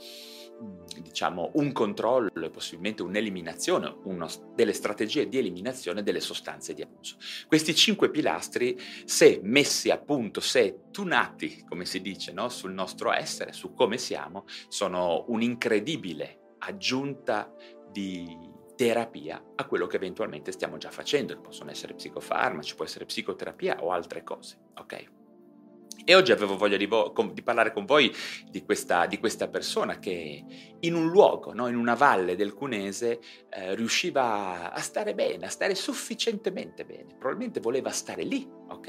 Diciamo, 1.01 1.51
un 1.55 1.71
controllo 1.71 2.45
e 2.45 2.49
possibilmente 2.49 3.03
un'eliminazione, 3.03 3.97
uno, 4.03 4.27
delle 4.55 4.73
strategie 4.73 5.27
di 5.27 5.37
eliminazione 5.37 6.03
delle 6.03 6.19
sostanze 6.19 6.73
di 6.73 6.81
abuso. 6.81 7.17
Questi 7.47 7.73
cinque 7.75 8.09
pilastri, 8.09 8.79
se 9.05 9.39
messi 9.43 9.89
a 9.89 9.97
punto, 9.97 10.39
se 10.39 10.85
tunati, 10.91 11.65
come 11.67 11.85
si 11.85 12.01
dice, 12.01 12.31
no, 12.31 12.49
sul 12.49 12.73
nostro 12.73 13.11
essere, 13.11 13.53
su 13.53 13.73
come 13.73 13.97
siamo, 13.97 14.45
sono 14.67 15.25
un'incredibile 15.27 16.55
aggiunta 16.59 17.53
di 17.91 18.25
terapia 18.75 19.41
a 19.55 19.65
quello 19.65 19.87
che 19.87 19.97
eventualmente 19.97 20.51
stiamo 20.51 20.77
già 20.77 20.89
facendo, 20.89 21.39
possono 21.39 21.71
essere 21.71 21.93
psicofarmaci, 21.93 22.75
può 22.75 22.85
essere 22.85 23.05
psicoterapia 23.05 23.83
o 23.83 23.91
altre 23.91 24.23
cose, 24.23 24.57
ok? 24.75 25.22
E 26.05 26.15
oggi 26.15 26.31
avevo 26.31 26.57
voglia 26.57 26.77
di, 26.77 26.85
vo- 26.85 27.13
di 27.33 27.41
parlare 27.41 27.71
con 27.71 27.85
voi 27.85 28.13
di 28.49 28.63
questa, 28.63 29.05
di 29.05 29.19
questa, 29.19 29.47
persona 29.47 29.99
che 29.99 30.43
in 30.79 30.95
un 30.95 31.09
luogo, 31.09 31.53
no? 31.53 31.67
in 31.67 31.75
una 31.75 31.95
valle 31.95 32.35
del 32.35 32.53
Cunese, 32.53 33.19
eh, 33.49 33.75
riusciva 33.75 34.71
a 34.73 34.79
stare 34.79 35.13
bene, 35.13 35.45
a 35.45 35.49
stare 35.49 35.75
sufficientemente 35.75 36.85
bene. 36.85 37.15
Probabilmente 37.17 37.59
voleva 37.59 37.89
stare 37.91 38.23
lì, 38.23 38.47
ok? 38.67 38.87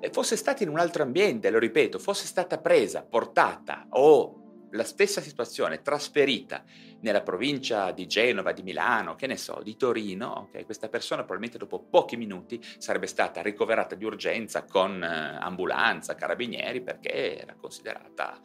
E 0.00 0.10
fosse 0.12 0.36
stata 0.36 0.62
in 0.62 0.68
un 0.68 0.78
altro 0.78 1.02
ambiente, 1.02 1.50
lo 1.50 1.58
ripeto, 1.58 1.98
fosse 1.98 2.26
stata 2.26 2.58
presa, 2.58 3.02
portata 3.02 3.86
o 3.90 4.43
la 4.74 4.84
stessa 4.84 5.20
situazione 5.20 5.82
trasferita 5.82 6.64
nella 7.00 7.22
provincia 7.22 7.90
di 7.92 8.06
Genova, 8.06 8.52
di 8.52 8.62
Milano, 8.62 9.14
che 9.14 9.26
ne 9.26 9.36
so, 9.36 9.60
di 9.62 9.76
Torino, 9.76 10.40
okay, 10.40 10.64
questa 10.64 10.88
persona 10.88 11.22
probabilmente 11.22 11.58
dopo 11.58 11.82
pochi 11.82 12.16
minuti 12.16 12.60
sarebbe 12.78 13.06
stata 13.06 13.42
ricoverata 13.42 13.94
di 13.94 14.04
urgenza 14.04 14.64
con 14.64 15.02
eh, 15.02 15.38
ambulanza, 15.40 16.14
carabinieri, 16.14 16.82
perché 16.82 17.40
era 17.40 17.54
considerata 17.54 18.40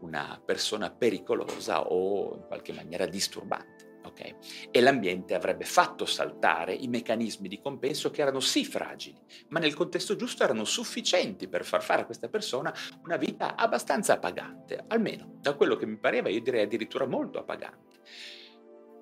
una 0.00 0.40
persona 0.44 0.90
pericolosa 0.90 1.82
o 1.82 2.34
in 2.36 2.46
qualche 2.46 2.72
maniera 2.72 3.06
disturbante. 3.06 3.85
Okay? 4.06 4.36
E 4.70 4.80
l'ambiente 4.80 5.34
avrebbe 5.34 5.64
fatto 5.64 6.06
saltare 6.06 6.72
i 6.72 6.88
meccanismi 6.88 7.48
di 7.48 7.60
compenso 7.60 8.10
che 8.10 8.22
erano 8.22 8.40
sì 8.40 8.64
fragili, 8.64 9.20
ma 9.48 9.58
nel 9.58 9.74
contesto 9.74 10.16
giusto 10.16 10.44
erano 10.44 10.64
sufficienti 10.64 11.48
per 11.48 11.64
far 11.64 11.82
fare 11.82 12.02
a 12.02 12.04
questa 12.04 12.28
persona 12.28 12.72
una 13.02 13.16
vita 13.16 13.56
abbastanza 13.56 14.14
appagante, 14.14 14.84
almeno 14.88 15.38
da 15.40 15.54
quello 15.54 15.76
che 15.76 15.86
mi 15.86 15.98
pareva, 15.98 16.28
io 16.28 16.40
direi 16.40 16.62
addirittura 16.62 17.06
molto 17.06 17.38
appagante. 17.38 18.00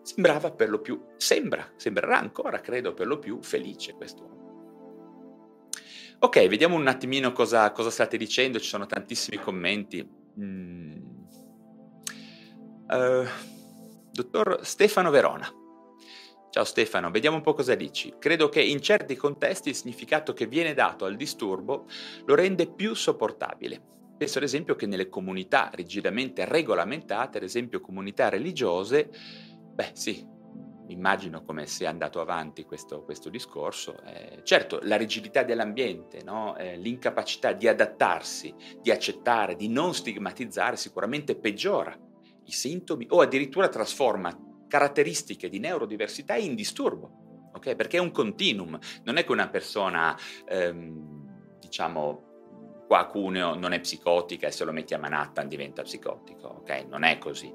Sembrava 0.03 0.51
per 0.51 0.69
lo 0.69 0.81
più, 0.81 1.03
sembra, 1.17 1.73
sembrerà 1.77 2.19
ancora, 2.19 2.61
credo, 2.61 2.93
per 2.93 3.07
lo 3.07 3.19
più 3.19 3.43
felice 3.43 3.95
quest'uomo. 3.95 4.35
Ok, 6.19 6.47
vediamo 6.47 6.77
un 6.77 6.87
attimino 6.87 7.33
cosa, 7.33 7.71
cosa 7.73 7.91
state 7.91 8.17
dicendo, 8.17 8.59
ci 8.59 8.69
sono 8.69 8.87
tantissimi 8.87 9.37
commenti. 9.39 10.07
Mm. 10.41 10.93
Uh, 12.89 13.27
Dottor 14.15 14.61
Stefano 14.63 15.11
Verona. 15.11 15.53
Ciao 16.49 16.63
Stefano, 16.63 17.11
vediamo 17.11 17.39
un 17.39 17.43
po' 17.43 17.53
cosa 17.53 17.75
dici. 17.75 18.15
Credo 18.17 18.49
che 18.49 18.63
in 18.63 18.81
certi 18.81 19.17
contesti 19.17 19.71
il 19.71 19.75
significato 19.75 20.33
che 20.33 20.47
viene 20.47 20.73
dato 20.73 21.05
al 21.05 21.17
disturbo 21.17 21.87
lo 22.25 22.37
rende 22.37 22.73
più 22.73 22.95
sopportabile. 22.95 23.83
Penso 24.17 24.39
ad 24.39 24.45
esempio 24.45 24.77
che 24.77 24.87
nelle 24.87 25.09
comunità 25.09 25.69
rigidamente 25.75 26.45
regolamentate, 26.45 27.39
ad 27.39 27.43
esempio 27.43 27.81
comunità 27.81 28.29
religiose, 28.29 29.11
beh 29.75 29.91
sì, 29.95 30.25
immagino 30.87 31.43
come 31.43 31.67
sia 31.67 31.91
andato 31.91 32.21
avanti 32.21 32.63
questo, 32.63 33.03
questo 33.03 33.31
discorso. 33.31 34.01
Eh, 34.05 34.43
certo, 34.45 34.79
la 34.83 34.95
rigidità 34.95 35.43
dell'ambiente, 35.43 36.23
no? 36.23 36.57
eh, 36.57 36.77
l'incapacità 36.77 37.53
di 37.53 37.67
adattarsi, 37.67 38.55
di 38.81 38.93
accettare, 38.93 39.57
di 39.57 39.67
non 39.67 39.93
stigmatizzare 39.93 40.77
sicuramente 40.77 41.35
peggiora 41.35 41.99
i 42.47 42.53
sintomi 42.53 43.07
o 43.11 43.21
addirittura 43.21 43.69
trasforma 43.69 44.37
caratteristiche 44.69 45.49
di 45.49 45.59
neurodiversità 45.59 46.35
in 46.35 46.55
disturbo, 46.55 47.51
ok? 47.55 47.77
Perché 47.77 47.99
è 47.99 48.01
un 48.01 48.11
continuum, 48.11 48.79
non 49.05 49.17
è 49.17 49.25
che 49.25 49.33
una 49.33 49.49
persona, 49.49 50.17
ehm, 50.47 51.59
diciamo, 51.61 52.33
qua 52.87 53.07
Cuneo 53.07 53.55
non 53.55 53.73
è 53.73 53.81
psicotica 53.81 54.47
e 54.47 54.51
se 54.51 54.65
lo 54.65 54.73
metti 54.73 54.95
a 54.95 54.99
Manhattan 54.99 55.49
diventa 55.49 55.83
psicotico, 55.83 56.49
ok? 56.49 56.87
Non 56.89 57.05
è 57.05 57.19
così. 57.19 57.53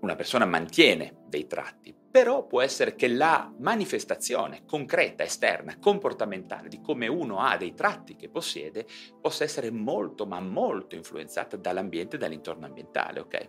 Una 0.00 0.16
persona 0.16 0.44
mantiene 0.44 1.22
dei 1.28 1.46
tratti, 1.46 1.94
però 2.10 2.46
può 2.46 2.60
essere 2.60 2.94
che 2.94 3.08
la 3.08 3.52
manifestazione 3.58 4.64
concreta, 4.66 5.24
esterna, 5.24 5.78
comportamentale 5.78 6.68
di 6.68 6.80
come 6.80 7.08
uno 7.08 7.40
ha 7.40 7.56
dei 7.56 7.74
tratti 7.74 8.14
che 8.14 8.28
possiede 8.28 8.86
possa 9.20 9.44
essere 9.44 9.70
molto, 9.70 10.26
ma 10.26 10.40
molto 10.40 10.94
influenzata 10.94 11.56
dall'ambiente 11.56 12.16
e 12.16 12.18
dall'intorno 12.18 12.66
ambientale, 12.66 13.20
ok? 13.20 13.48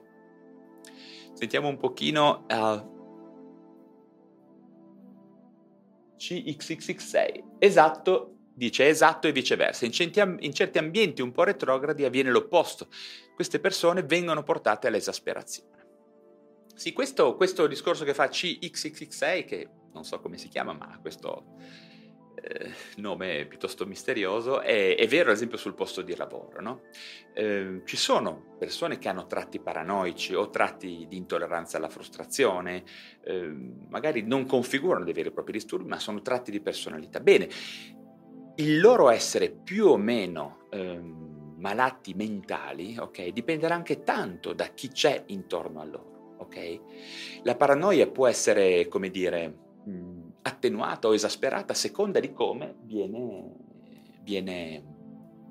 Sentiamo 1.35 1.67
un 1.67 1.77
pochino 1.77 2.45
uh, 2.49 2.93
CXXX6. 6.17 7.57
Esatto, 7.59 8.37
dice 8.53 8.87
esatto 8.87 9.27
e 9.27 9.33
viceversa. 9.33 9.85
In 9.85 9.91
certi, 9.91 10.21
in 10.21 10.53
certi 10.53 10.77
ambienti 10.77 11.21
un 11.21 11.33
po' 11.33 11.43
retrogradi 11.43 12.05
avviene 12.05 12.31
l'opposto. 12.31 12.87
Queste 13.35 13.59
persone 13.59 14.03
vengono 14.03 14.43
portate 14.43 14.87
all'esasperazione. 14.87 15.73
Sì, 16.73 16.93
questo, 16.93 17.35
questo 17.35 17.67
discorso 17.67 18.05
che 18.05 18.13
fa 18.13 18.27
CXXX6, 18.27 19.45
che 19.45 19.69
non 19.93 20.05
so 20.05 20.21
come 20.21 20.37
si 20.37 20.47
chiama, 20.47 20.71
ma 20.71 20.97
questo 21.01 21.57
eh, 22.41 22.71
nome 22.97 23.45
piuttosto 23.45 23.85
misterioso, 23.85 24.61
è, 24.61 24.95
è, 24.95 25.07
vero 25.07 25.29
ad 25.29 25.35
esempio 25.35 25.57
sul 25.57 25.73
posto 25.73 26.01
di 26.01 26.15
lavoro. 26.15 26.61
No? 26.61 26.81
Eh, 27.33 27.81
ci 27.85 27.97
sono 27.97 28.55
persone 28.57 28.97
che 28.97 29.09
hanno 29.09 29.27
tratti 29.27 29.59
paranoici 29.59 30.33
o 30.33 30.49
tratti 30.49 31.05
di 31.07 31.17
intolleranza 31.17 31.77
alla 31.77 31.89
frustrazione, 31.89 32.83
eh, 33.23 33.53
magari 33.89 34.23
non 34.23 34.45
configurano 34.45 35.03
dei 35.03 35.13
veri 35.13 35.29
e 35.29 35.31
propri 35.31 35.53
disturbi, 35.53 35.87
ma 35.87 35.99
sono 35.99 36.21
tratti 36.21 36.51
di 36.51 36.61
personalità. 36.61 37.19
Bene, 37.19 37.47
il 38.55 38.79
loro 38.79 39.09
essere 39.09 39.49
più 39.51 39.87
o 39.87 39.97
meno 39.97 40.67
ehm, 40.71 41.55
malati 41.57 42.13
mentali, 42.13 42.97
ok, 42.97 43.29
dipenderà 43.29 43.75
anche 43.75 44.03
tanto 44.03 44.53
da 44.53 44.67
chi 44.67 44.89
c'è 44.89 45.23
intorno 45.27 45.81
a 45.81 45.85
loro. 45.85 46.13
Okay? 46.37 46.79
La 47.43 47.55
paranoia 47.55 48.07
può 48.07 48.27
essere, 48.27 48.87
come 48.87 49.09
dire, 49.09 49.64
attenuata 50.47 51.07
o 51.07 51.13
esasperata 51.13 51.73
a 51.73 51.75
seconda 51.75 52.19
di 52.19 52.31
come 52.31 52.75
viene, 52.83 53.51
viene, 54.21 54.83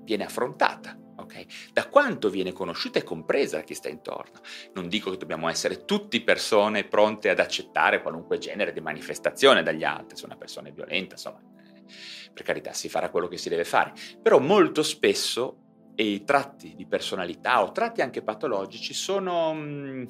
viene 0.02 0.24
affrontata. 0.24 0.98
Okay? 1.16 1.46
Da 1.72 1.88
quanto 1.88 2.28
viene 2.28 2.52
conosciuta 2.52 2.98
e 2.98 3.04
compresa 3.04 3.62
chi 3.62 3.74
sta 3.74 3.88
intorno. 3.88 4.40
Non 4.74 4.88
dico 4.88 5.10
che 5.10 5.16
dobbiamo 5.16 5.48
essere 5.48 5.84
tutti 5.84 6.20
persone 6.22 6.84
pronte 6.84 7.28
ad 7.28 7.38
accettare 7.38 8.02
qualunque 8.02 8.38
genere 8.38 8.72
di 8.72 8.80
manifestazione 8.80 9.62
dagli 9.62 9.84
altri, 9.84 10.16
se 10.16 10.26
una 10.26 10.36
persona 10.36 10.68
è 10.68 10.72
violenta, 10.72 11.14
insomma, 11.14 11.40
eh, 11.40 12.30
per 12.32 12.44
carità 12.44 12.72
si 12.72 12.88
farà 12.88 13.10
quello 13.10 13.28
che 13.28 13.36
si 13.36 13.48
deve 13.48 13.64
fare, 13.64 13.92
però 14.22 14.38
molto 14.38 14.82
spesso 14.82 15.58
i 15.96 16.24
tratti 16.24 16.74
di 16.74 16.86
personalità 16.86 17.62
o 17.62 17.72
tratti 17.72 18.00
anche 18.00 18.22
patologici 18.22 18.94
sono... 18.94 19.54
Mh, 19.54 19.60
mm, 19.60 20.04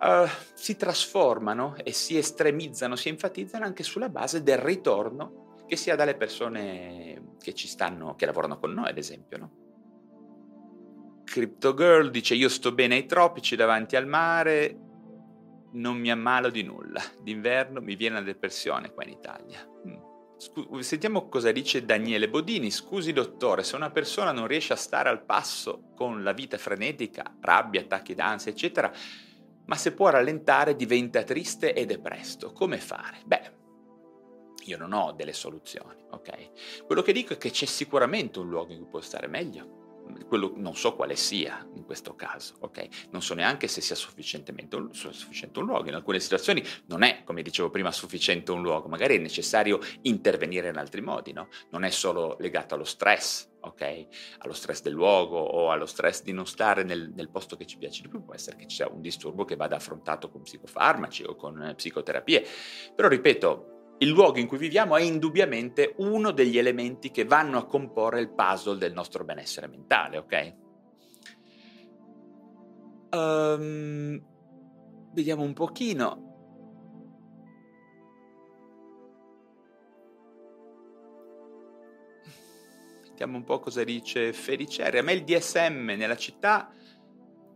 uh, 0.00 0.28
si 0.54 0.76
trasformano 0.76 1.76
e 1.82 1.92
si 1.92 2.16
estremizzano, 2.16 2.96
si 2.96 3.08
enfatizzano 3.08 3.64
anche 3.64 3.82
sulla 3.82 4.08
base 4.08 4.42
del 4.42 4.58
ritorno 4.58 5.64
che 5.66 5.76
si 5.76 5.90
ha 5.90 5.96
dalle 5.96 6.16
persone 6.16 7.34
che 7.40 7.54
ci 7.54 7.68
stanno, 7.68 8.16
che 8.16 8.26
lavorano 8.26 8.58
con 8.58 8.72
noi, 8.72 8.88
ad 8.88 8.98
esempio, 8.98 9.38
no? 9.38 9.50
Crypto 11.24 11.74
Girl 11.74 12.10
dice 12.10 12.34
io 12.34 12.48
sto 12.48 12.72
bene 12.72 12.96
ai 12.96 13.06
tropici 13.06 13.54
davanti 13.54 13.94
al 13.94 14.06
mare, 14.06 14.76
non 15.72 15.96
mi 15.96 16.10
ammalo 16.10 16.50
di 16.50 16.64
nulla, 16.64 17.00
d'inverno 17.22 17.80
mi 17.80 17.94
viene 17.94 18.16
la 18.16 18.22
depressione 18.22 18.92
qua 18.92 19.04
in 19.04 19.10
Italia. 19.10 19.64
Mm. 19.86 20.78
Sentiamo 20.80 21.28
cosa 21.28 21.52
dice 21.52 21.84
Daniele 21.84 22.28
Bodini. 22.28 22.70
Scusi 22.70 23.12
dottore, 23.12 23.62
se 23.62 23.76
una 23.76 23.90
persona 23.90 24.32
non 24.32 24.46
riesce 24.46 24.72
a 24.72 24.76
stare 24.76 25.08
al 25.08 25.22
passo 25.24 25.92
con 25.94 26.24
la 26.24 26.32
vita 26.32 26.56
frenetica, 26.56 27.36
rabbia, 27.40 27.82
attacchi 27.82 28.14
d'ansia, 28.14 28.50
eccetera, 28.50 28.90
ma 29.70 29.76
se 29.76 29.92
può 29.92 30.08
rallentare 30.08 30.74
diventa 30.74 31.22
triste 31.22 31.72
e 31.72 31.86
depresso. 31.86 32.52
Come 32.52 32.78
fare? 32.78 33.20
Beh, 33.24 33.52
io 34.64 34.76
non 34.76 34.92
ho 34.92 35.12
delle 35.12 35.32
soluzioni, 35.32 36.02
ok? 36.10 36.82
Quello 36.84 37.02
che 37.02 37.12
dico 37.12 37.34
è 37.34 37.38
che 37.38 37.50
c'è 37.50 37.66
sicuramente 37.66 38.40
un 38.40 38.48
luogo 38.48 38.72
in 38.72 38.80
cui 38.80 38.88
può 38.88 39.00
stare 39.00 39.28
meglio, 39.28 39.78
quello 40.26 40.54
non 40.56 40.74
so 40.74 40.96
quale 40.96 41.14
sia 41.14 41.64
in 41.76 41.84
questo 41.84 42.16
caso, 42.16 42.56
ok? 42.58 43.08
Non 43.12 43.22
so 43.22 43.34
neanche 43.34 43.68
se 43.68 43.80
sia 43.80 43.94
sufficientemente 43.94 44.74
un, 44.74 44.92
sufficiente 44.92 45.60
un 45.60 45.66
luogo. 45.66 45.88
In 45.88 45.94
alcune 45.94 46.18
situazioni 46.18 46.64
non 46.86 47.04
è, 47.04 47.22
come 47.22 47.42
dicevo 47.42 47.70
prima, 47.70 47.92
sufficiente 47.92 48.50
un 48.50 48.62
luogo, 48.62 48.88
magari 48.88 49.18
è 49.18 49.20
necessario 49.20 49.78
intervenire 50.02 50.68
in 50.68 50.78
altri 50.78 51.00
modi, 51.00 51.32
no? 51.32 51.48
Non 51.70 51.84
è 51.84 51.90
solo 51.90 52.36
legato 52.40 52.74
allo 52.74 52.82
stress, 52.82 53.49
ok? 53.60 54.06
Allo 54.38 54.52
stress 54.52 54.82
del 54.82 54.92
luogo 54.92 55.38
o 55.38 55.70
allo 55.70 55.86
stress 55.86 56.22
di 56.22 56.32
non 56.32 56.46
stare 56.46 56.82
nel, 56.82 57.12
nel 57.14 57.30
posto 57.30 57.56
che 57.56 57.66
ci 57.66 57.78
piace 57.78 58.02
di 58.02 58.08
più, 58.08 58.24
può 58.24 58.34
essere 58.34 58.56
che 58.56 58.66
ci 58.66 58.76
sia 58.76 58.88
un 58.88 59.00
disturbo 59.00 59.44
che 59.44 59.56
vada 59.56 59.76
affrontato 59.76 60.30
con 60.30 60.42
psicofarmaci 60.42 61.24
o 61.24 61.36
con 61.36 61.62
eh, 61.62 61.74
psicoterapie. 61.74 62.44
Però 62.94 63.08
ripeto, 63.08 63.94
il 63.98 64.08
luogo 64.08 64.38
in 64.38 64.46
cui 64.46 64.58
viviamo 64.58 64.96
è 64.96 65.02
indubbiamente 65.02 65.94
uno 65.98 66.30
degli 66.30 66.56
elementi 66.56 67.10
che 67.10 67.24
vanno 67.24 67.58
a 67.58 67.66
comporre 67.66 68.20
il 68.20 68.32
puzzle 68.32 68.78
del 68.78 68.92
nostro 68.92 69.24
benessere 69.24 69.66
mentale, 69.66 70.16
ok? 70.16 70.54
Um, 73.10 74.22
vediamo 75.12 75.42
un 75.42 75.52
pochino. 75.52 76.29
Vediamo 83.20 83.38
un 83.40 83.44
po' 83.44 83.60
cosa 83.60 83.84
dice 83.84 84.32
Feliceria. 84.32 85.00
A 85.00 85.02
me 85.02 85.12
il 85.12 85.24
DSM 85.24 85.90
nella 85.94 86.16
città 86.16 86.72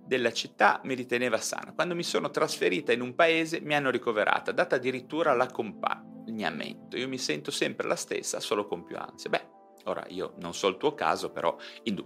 della 0.05 0.31
città 0.31 0.83
mi 0.85 0.93
riteneva 0.93 1.39
sana. 1.39 1.73
Quando 1.73 1.95
mi 1.95 2.03
sono 2.03 2.29
trasferita 2.29 2.93
in 2.93 3.01
un 3.01 3.15
paese 3.15 3.63
mi 3.63 3.75
hanno 3.75 3.89
ricoverata, 3.89 4.53
data 4.53 4.77
addirittura 4.77 5.33
l'accompagnamento. 5.33 6.99
Io 6.99 7.09
mi 7.09 7.17
sento 7.17 7.51
sempre 7.51 7.89
la 7.89 7.97
stessa, 7.97 8.41
solo 8.41 8.67
con 8.67 8.85
più 8.85 8.99
ansia. 8.99 9.31
Beh, 9.31 9.53
Ora, 9.85 10.05
io 10.09 10.35
non 10.41 10.53
so 10.53 10.69
il 10.69 10.77
tuo 10.77 10.93
caso, 10.93 11.31
però 11.31 11.57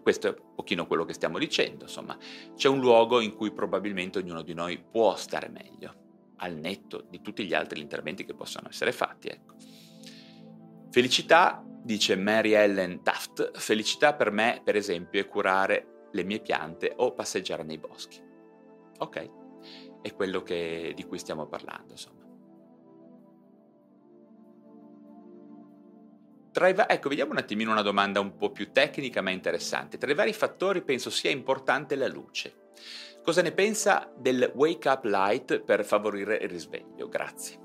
questo 0.03 0.29
è 0.29 0.31
un 0.31 0.55
pochino 0.55 0.87
quello 0.87 1.05
che 1.05 1.13
stiamo 1.13 1.39
dicendo, 1.39 1.85
insomma, 1.85 2.17
c'è 2.55 2.69
un 2.69 2.79
luogo 2.79 3.21
in 3.21 3.35
cui 3.35 3.53
probabilmente 3.53 4.19
ognuno 4.19 4.43
di 4.43 4.53
noi 4.53 4.79
può 4.79 5.15
stare 5.17 5.49
meglio, 5.49 6.33
al 6.39 6.55
netto 6.55 7.07
di 7.09 7.21
tutti 7.21 7.45
gli 7.45 7.55
altri 7.55 7.81
interventi 7.81 8.25
che 8.25 8.35
possono 8.35 8.69
essere 8.69 8.91
fatti, 8.91 9.29
ecco. 9.29 9.55
Felicità, 10.91 11.63
dice 11.89 12.17
Mary 12.17 12.53
Ellen 12.53 13.03
Felicità 13.55 14.15
per 14.15 14.31
me, 14.31 14.61
per 14.65 14.77
esempio, 14.77 15.21
è 15.21 15.27
curare 15.27 16.07
le 16.13 16.25
mie 16.25 16.41
piante 16.41 16.93
o 16.97 17.13
passeggiare 17.13 17.63
nei 17.63 17.79
boschi. 17.79 18.21
Ok, 18.99 19.31
è 20.03 20.13
quello 20.15 20.43
che, 20.43 20.93
di 20.95 21.05
cui 21.05 21.19
stiamo 21.19 21.47
parlando, 21.47 21.93
insomma. 21.93 22.27
Va- 26.53 26.89
ecco, 26.89 27.09
vediamo 27.09 27.31
un 27.31 27.39
attimino 27.39 27.71
una 27.71 27.83
domanda 27.83 28.19
un 28.19 28.35
po' 28.35 28.51
più 28.51 28.73
tecnica 28.73 29.21
ma 29.21 29.31
interessante. 29.31 29.97
Tra 29.97 30.11
i 30.11 30.15
vari 30.15 30.33
fattori 30.33 30.83
penso 30.83 31.09
sia 31.09 31.31
importante 31.31 31.95
la 31.95 32.09
luce. 32.09 32.67
Cosa 33.23 33.43
ne 33.43 33.53
pensa 33.53 34.11
del 34.17 34.51
wake 34.55 34.89
up 34.89 35.05
light 35.05 35.61
per 35.61 35.85
favorire 35.85 36.37
il 36.37 36.49
risveglio? 36.49 37.09
Grazie. 37.09 37.61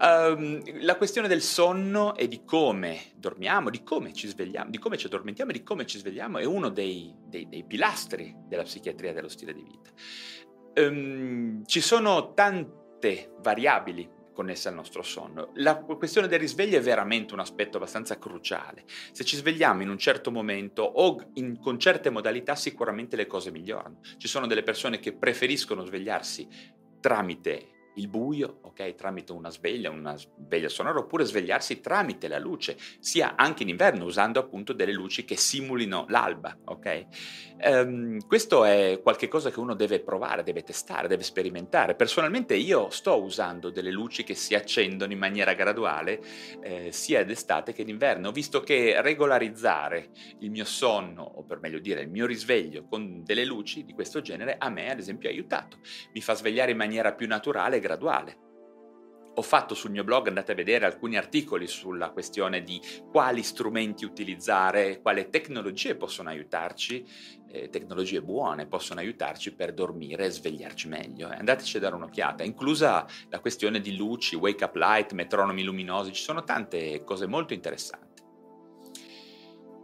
Um, 0.00 0.62
la 0.82 0.96
questione 0.96 1.26
del 1.26 1.42
sonno 1.42 2.14
e 2.14 2.28
di 2.28 2.44
come 2.44 3.10
dormiamo, 3.16 3.68
di 3.68 3.82
come 3.82 4.12
ci 4.12 4.28
svegliamo, 4.28 4.70
di 4.70 4.78
come 4.78 4.96
ci 4.96 5.06
addormentiamo 5.06 5.50
e 5.50 5.54
di 5.54 5.62
come 5.64 5.86
ci 5.86 5.98
svegliamo 5.98 6.38
è 6.38 6.44
uno 6.44 6.68
dei, 6.68 7.12
dei, 7.26 7.48
dei 7.48 7.64
pilastri 7.64 8.32
della 8.46 8.62
psichiatria 8.62 9.12
dello 9.12 9.28
stile 9.28 9.52
di 9.52 9.64
vita. 9.64 9.90
Um, 10.80 11.64
ci 11.64 11.80
sono 11.80 12.32
tante 12.32 13.32
variabili 13.40 14.08
connesse 14.32 14.68
al 14.68 14.74
nostro 14.74 15.02
sonno. 15.02 15.50
La 15.54 15.78
questione 15.78 16.28
del 16.28 16.38
risveglio 16.38 16.78
è 16.78 16.80
veramente 16.80 17.34
un 17.34 17.40
aspetto 17.40 17.78
abbastanza 17.78 18.18
cruciale. 18.18 18.84
Se 19.10 19.24
ci 19.24 19.34
svegliamo 19.34 19.82
in 19.82 19.88
un 19.88 19.98
certo 19.98 20.30
momento 20.30 20.82
o 20.82 21.30
in, 21.34 21.58
con 21.58 21.76
certe 21.80 22.08
modalità 22.08 22.54
sicuramente 22.54 23.16
le 23.16 23.26
cose 23.26 23.50
migliorano. 23.50 23.98
Ci 24.16 24.28
sono 24.28 24.46
delle 24.46 24.62
persone 24.62 25.00
che 25.00 25.12
preferiscono 25.12 25.84
svegliarsi 25.84 26.46
tramite 27.00 27.77
il 27.98 28.08
buio, 28.08 28.60
ok, 28.62 28.94
tramite 28.94 29.32
una 29.32 29.50
sveglia, 29.50 29.90
una 29.90 30.16
sveglia 30.16 30.68
sonora, 30.68 30.98
oppure 30.98 31.24
svegliarsi 31.24 31.80
tramite 31.80 32.28
la 32.28 32.38
luce, 32.38 32.76
sia 33.00 33.34
anche 33.36 33.64
in 33.64 33.68
inverno 33.68 34.04
usando 34.04 34.38
appunto 34.38 34.72
delle 34.72 34.92
luci 34.92 35.24
che 35.24 35.36
simulino 35.36 36.06
l'alba, 36.08 36.56
ok? 36.64 37.06
Um, 37.60 38.24
questo 38.26 38.64
è 38.64 39.00
qualcosa 39.02 39.50
che 39.50 39.58
uno 39.58 39.74
deve 39.74 39.98
provare, 40.00 40.44
deve 40.44 40.62
testare, 40.62 41.08
deve 41.08 41.24
sperimentare. 41.24 41.96
Personalmente 41.96 42.54
io 42.54 42.88
sto 42.90 43.20
usando 43.20 43.70
delle 43.70 43.90
luci 43.90 44.22
che 44.22 44.34
si 44.34 44.54
accendono 44.54 45.12
in 45.12 45.18
maniera 45.18 45.54
graduale 45.54 46.20
eh, 46.62 46.92
sia 46.92 47.24
d'estate 47.24 47.72
che 47.72 47.82
d'inverno, 47.84 48.30
visto 48.30 48.60
che 48.60 49.02
regolarizzare 49.02 50.10
il 50.38 50.50
mio 50.50 50.64
sonno, 50.64 51.22
o 51.22 51.42
per 51.42 51.58
meglio 51.58 51.80
dire 51.80 52.02
il 52.02 52.10
mio 52.10 52.26
risveglio 52.26 52.84
con 52.84 53.24
delle 53.24 53.44
luci 53.44 53.84
di 53.84 53.92
questo 53.92 54.20
genere 54.20 54.56
a 54.56 54.68
me 54.70 54.90
ad 54.90 54.98
esempio 54.98 55.28
ha 55.28 55.32
aiutato. 55.32 55.78
Mi 56.12 56.20
fa 56.20 56.34
svegliare 56.34 56.70
in 56.70 56.76
maniera 56.76 57.12
più 57.12 57.26
naturale 57.26 57.80
graduale. 57.88 58.46
Ho 59.38 59.42
fatto 59.42 59.74
sul 59.74 59.92
mio 59.92 60.02
blog, 60.02 60.26
andate 60.26 60.50
a 60.50 60.54
vedere 60.56 60.84
alcuni 60.84 61.16
articoli 61.16 61.68
sulla 61.68 62.10
questione 62.10 62.64
di 62.64 62.80
quali 63.08 63.44
strumenti 63.44 64.04
utilizzare, 64.04 65.00
quali 65.00 65.30
tecnologie 65.30 65.94
possono 65.94 66.28
aiutarci, 66.28 67.06
eh, 67.48 67.68
tecnologie 67.68 68.20
buone 68.20 68.66
possono 68.66 68.98
aiutarci 68.98 69.54
per 69.54 69.72
dormire 69.72 70.24
e 70.24 70.30
svegliarci 70.30 70.88
meglio. 70.88 71.30
Eh. 71.30 71.36
Andateci 71.36 71.76
a 71.76 71.80
dare 71.80 71.94
un'occhiata, 71.94 72.42
inclusa 72.42 73.06
la 73.28 73.38
questione 73.38 73.80
di 73.80 73.96
luci, 73.96 74.34
wake 74.34 74.64
up 74.64 74.74
light, 74.74 75.12
metronomi 75.12 75.62
luminosi, 75.62 76.12
ci 76.12 76.22
sono 76.22 76.42
tante 76.42 77.04
cose 77.04 77.26
molto 77.26 77.54
interessanti. 77.54 78.22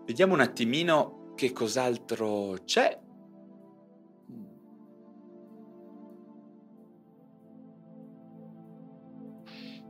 Vediamo 0.04 0.34
un 0.34 0.40
attimino 0.40 1.32
che 1.36 1.52
cos'altro 1.52 2.58
c'è. 2.64 3.03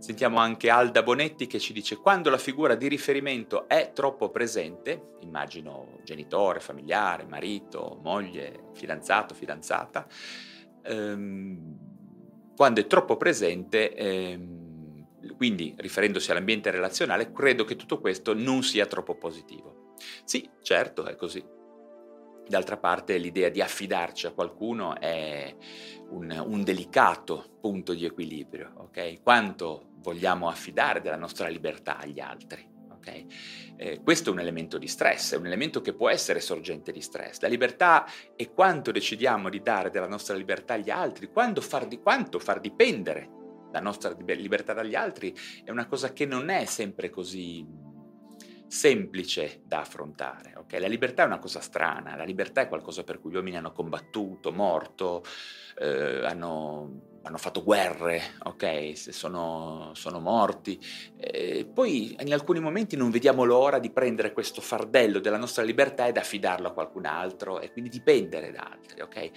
Sentiamo 0.05 0.37
anche 0.37 0.69
Alda 0.69 1.03
Bonetti 1.03 1.47
che 1.47 1.59
ci 1.59 1.73
dice 1.73 1.97
quando 1.97 2.29
la 2.29 2.37
figura 2.37 2.75
di 2.75 2.89
riferimento 2.89 3.67
è 3.67 3.93
troppo 3.95 4.29
presente, 4.29 5.15
immagino 5.21 6.01
genitore, 6.05 6.61
familiare, 6.61 7.25
marito, 7.25 7.99
moglie, 8.03 8.65
fidanzato, 8.75 9.33
fidanzata, 9.33 10.07
ehm, 10.83 11.79
quando 12.55 12.81
è 12.83 12.87
troppo 12.87 13.17
presente, 13.17 13.95
ehm, 13.95 15.07
quindi 15.39 15.75
riferendosi 15.79 16.31
all'ambiente 16.31 16.71
relazionale, 16.71 17.33
credo 17.33 17.65
che 17.65 17.75
tutto 17.75 17.99
questo 17.99 18.35
non 18.35 18.63
sia 18.63 18.85
troppo 18.85 19.17
positivo. 19.17 19.95
Sì, 20.25 20.47
certo, 20.61 21.07
è 21.07 21.17
così. 21.17 21.43
D'altra 22.47 22.77
parte 22.77 23.17
l'idea 23.17 23.49
di 23.49 23.61
affidarci 23.61 24.27
a 24.27 24.33
qualcuno 24.33 24.99
è 25.01 25.55
un, 26.11 26.45
un 26.47 26.63
delicato 26.63 27.57
punto 27.61 27.95
di 27.95 28.05
equilibrio, 28.05 28.73
ok? 28.77 29.23
Quanto 29.23 29.93
vogliamo 30.05 30.49
affidare 30.49 31.01
della 31.01 31.17
nostra 31.17 31.49
libertà 31.49 31.99
agli 31.99 32.21
altri. 32.21 32.73
Okay? 32.97 33.27
Eh, 33.77 34.01
questo 34.03 34.31
è 34.31 34.33
un 34.33 34.41
elemento 34.41 34.79
di 34.79 34.87
stress, 34.87 35.35
è 35.35 35.37
un 35.37 35.47
elemento 35.47 35.81
che 35.81 35.95
può 35.95 36.09
essere 36.09 36.41
sorgente 36.41 36.93
di 36.93 37.01
stress. 37.01 37.41
La 37.41 37.49
libertà 37.49 38.07
è 38.37 38.51
quanto 38.51 38.93
decidiamo 38.93 39.49
di 39.49 39.61
dare 39.61 39.91
della 39.91 40.09
nostra 40.09 40.37
libertà 40.37 40.75
agli 40.75 40.91
altri, 40.91 41.29
far 41.61 41.87
di, 41.87 42.01
quanto 42.01 42.39
far 42.39 42.61
dipendere 42.61 43.43
la 43.73 43.81
nostra 43.81 44.15
libertà 44.17 44.73
dagli 44.73 44.95
altri, 44.95 45.35
è 45.65 45.71
una 45.71 45.87
cosa 45.87 46.13
che 46.13 46.25
non 46.27 46.49
è 46.49 46.65
sempre 46.65 47.11
così 47.11 47.67
semplice 48.67 49.63
da 49.65 49.81
affrontare. 49.81 50.55
Okay? 50.57 50.81
La 50.81 50.89
libertà 50.89 51.23
è 51.23 51.27
una 51.27 51.39
cosa 51.39 51.61
strana, 51.61 52.17
la 52.17 52.25
libertà 52.25 52.63
è 52.63 52.69
qualcosa 52.69 53.05
per 53.05 53.21
cui 53.21 53.31
gli 53.31 53.37
uomini 53.37 53.57
hanno 53.57 53.73
combattuto, 53.73 54.53
morto, 54.53 55.23
eh, 55.79 56.25
hanno, 56.25 57.19
hanno, 57.23 57.39
fatto 57.39 57.63
guerre, 57.63 58.21
ok? 58.45 58.93
Sono, 58.95 59.91
sono 59.95 60.21
morti. 60.21 60.79
E 61.17 61.69
poi 61.73 62.17
in 62.19 62.33
alcuni 62.33 62.61
momenti 62.61 62.97
non 62.97 63.11
vediamo 63.11 63.45
l'ora 63.45 63.79
di 63.79 63.91
prendere 63.91 64.33
questo 64.33 64.61
fardello 64.61 65.21
della 65.21 65.39
nostra 65.39 65.63
libertà 65.63 66.07
ed 66.07 66.17
affidarlo 66.17 66.69
a 66.69 66.73
qualcun 66.73 67.07
altro 67.07 67.61
e 67.61 67.71
quindi 67.73 67.91
dipendere 67.91 68.51
da 68.51 68.71
altri, 68.73 69.01
ok? 69.01 69.31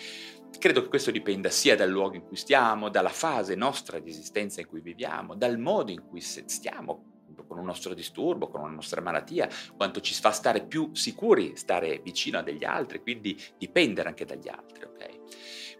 Credo 0.57 0.81
che 0.81 0.87
questo 0.87 1.11
dipenda 1.11 1.49
sia 1.49 1.75
dal 1.75 1.89
luogo 1.89 2.15
in 2.15 2.23
cui 2.25 2.37
stiamo, 2.37 2.89
dalla 2.89 3.09
fase 3.09 3.53
nostra 3.55 3.99
di 3.99 4.09
esistenza 4.09 4.61
in 4.61 4.67
cui 4.67 4.81
viviamo, 4.81 5.35
dal 5.35 5.59
modo 5.59 5.91
in 5.91 6.03
cui 6.07 6.21
stiamo 6.21 7.16
con 7.57 7.59
un 7.59 7.65
nostro 7.65 7.95
disturbo, 7.95 8.47
con 8.47 8.61
una 8.61 8.75
nostra 8.75 9.01
malattia, 9.01 9.49
quanto 9.75 9.99
ci 9.99 10.13
fa 10.13 10.31
stare 10.31 10.63
più 10.63 10.91
sicuri, 10.93 11.55
stare 11.55 11.99
vicino 12.03 12.37
a 12.37 12.43
degli 12.43 12.63
altri, 12.63 13.01
quindi 13.01 13.39
dipendere 13.57 14.09
anche 14.09 14.25
dagli 14.25 14.47
altri. 14.47 14.83
Okay? 14.83 15.19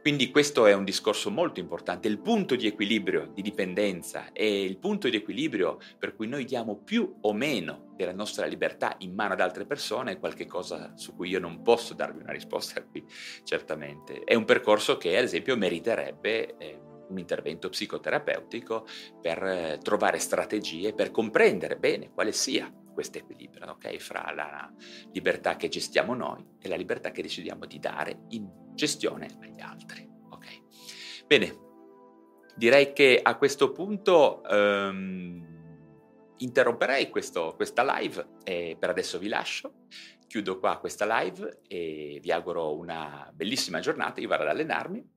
Quindi 0.01 0.31
questo 0.31 0.65
è 0.65 0.73
un 0.73 0.83
discorso 0.83 1.29
molto 1.29 1.59
importante, 1.59 2.07
il 2.07 2.19
punto 2.19 2.55
di 2.55 2.65
equilibrio 2.65 3.29
di 3.33 3.41
dipendenza 3.41 4.31
e 4.31 4.63
il 4.63 4.77
punto 4.77 5.09
di 5.09 5.17
equilibrio 5.17 5.79
per 5.99 6.15
cui 6.15 6.27
noi 6.27 6.45
diamo 6.45 6.77
più 6.77 7.17
o 7.21 7.33
meno 7.33 7.93
della 7.95 8.13
nostra 8.13 8.45
libertà 8.45 8.95
in 8.99 9.13
mano 9.13 9.33
ad 9.33 9.41
altre 9.41 9.65
persone 9.65 10.13
è 10.13 10.19
qualcosa 10.19 10.93
su 10.95 11.15
cui 11.15 11.29
io 11.29 11.39
non 11.39 11.61
posso 11.61 11.93
darvi 11.93 12.21
una 12.21 12.31
risposta 12.31 12.81
qui, 12.83 13.03
certamente. 13.43 14.23
È 14.23 14.33
un 14.33 14.45
percorso 14.45 14.97
che 14.97 15.15
ad 15.15 15.25
esempio 15.25 15.55
meriterebbe... 15.55 16.57
Eh, 16.57 16.86
un 17.09 17.17
intervento 17.17 17.69
psicoterapeutico 17.69 18.85
per 19.21 19.43
eh, 19.43 19.79
trovare 19.81 20.19
strategie 20.19 20.93
per 20.93 21.11
comprendere 21.11 21.77
bene 21.77 22.11
quale 22.11 22.31
sia 22.31 22.71
questo 22.97 23.19
equilibrio 23.19 23.69
okay? 23.69 23.99
fra 23.99 24.33
la 24.33 24.73
libertà 25.11 25.55
che 25.55 25.67
gestiamo 25.67 26.15
noi 26.15 26.43
e 26.59 26.67
la 26.67 26.75
libertà 26.75 27.11
che 27.11 27.21
decidiamo 27.21 27.65
di 27.67 27.77
dare 27.77 28.21
in 28.29 28.49
gestione 28.73 29.27
agli 29.39 29.61
altri. 29.61 30.09
Okay? 30.31 30.63
Bene, 31.27 31.57
direi 32.55 32.93
che 32.93 33.19
a 33.21 33.37
questo 33.37 33.71
punto 33.71 34.41
um, 34.49 35.45
interromperei 36.37 37.09
questo, 37.09 37.53
questa 37.55 37.83
live 37.99 38.39
e 38.43 38.75
per 38.79 38.89
adesso 38.89 39.19
vi 39.19 39.27
lascio. 39.27 39.85
Chiudo 40.25 40.57
qua 40.57 40.79
questa 40.79 41.05
live 41.21 41.61
e 41.67 42.17
vi 42.19 42.31
auguro 42.31 42.75
una 42.75 43.31
bellissima 43.31 43.79
giornata. 43.79 44.19
Io 44.21 44.27
vado 44.27 44.41
ad 44.41 44.49
allenarmi 44.49 45.16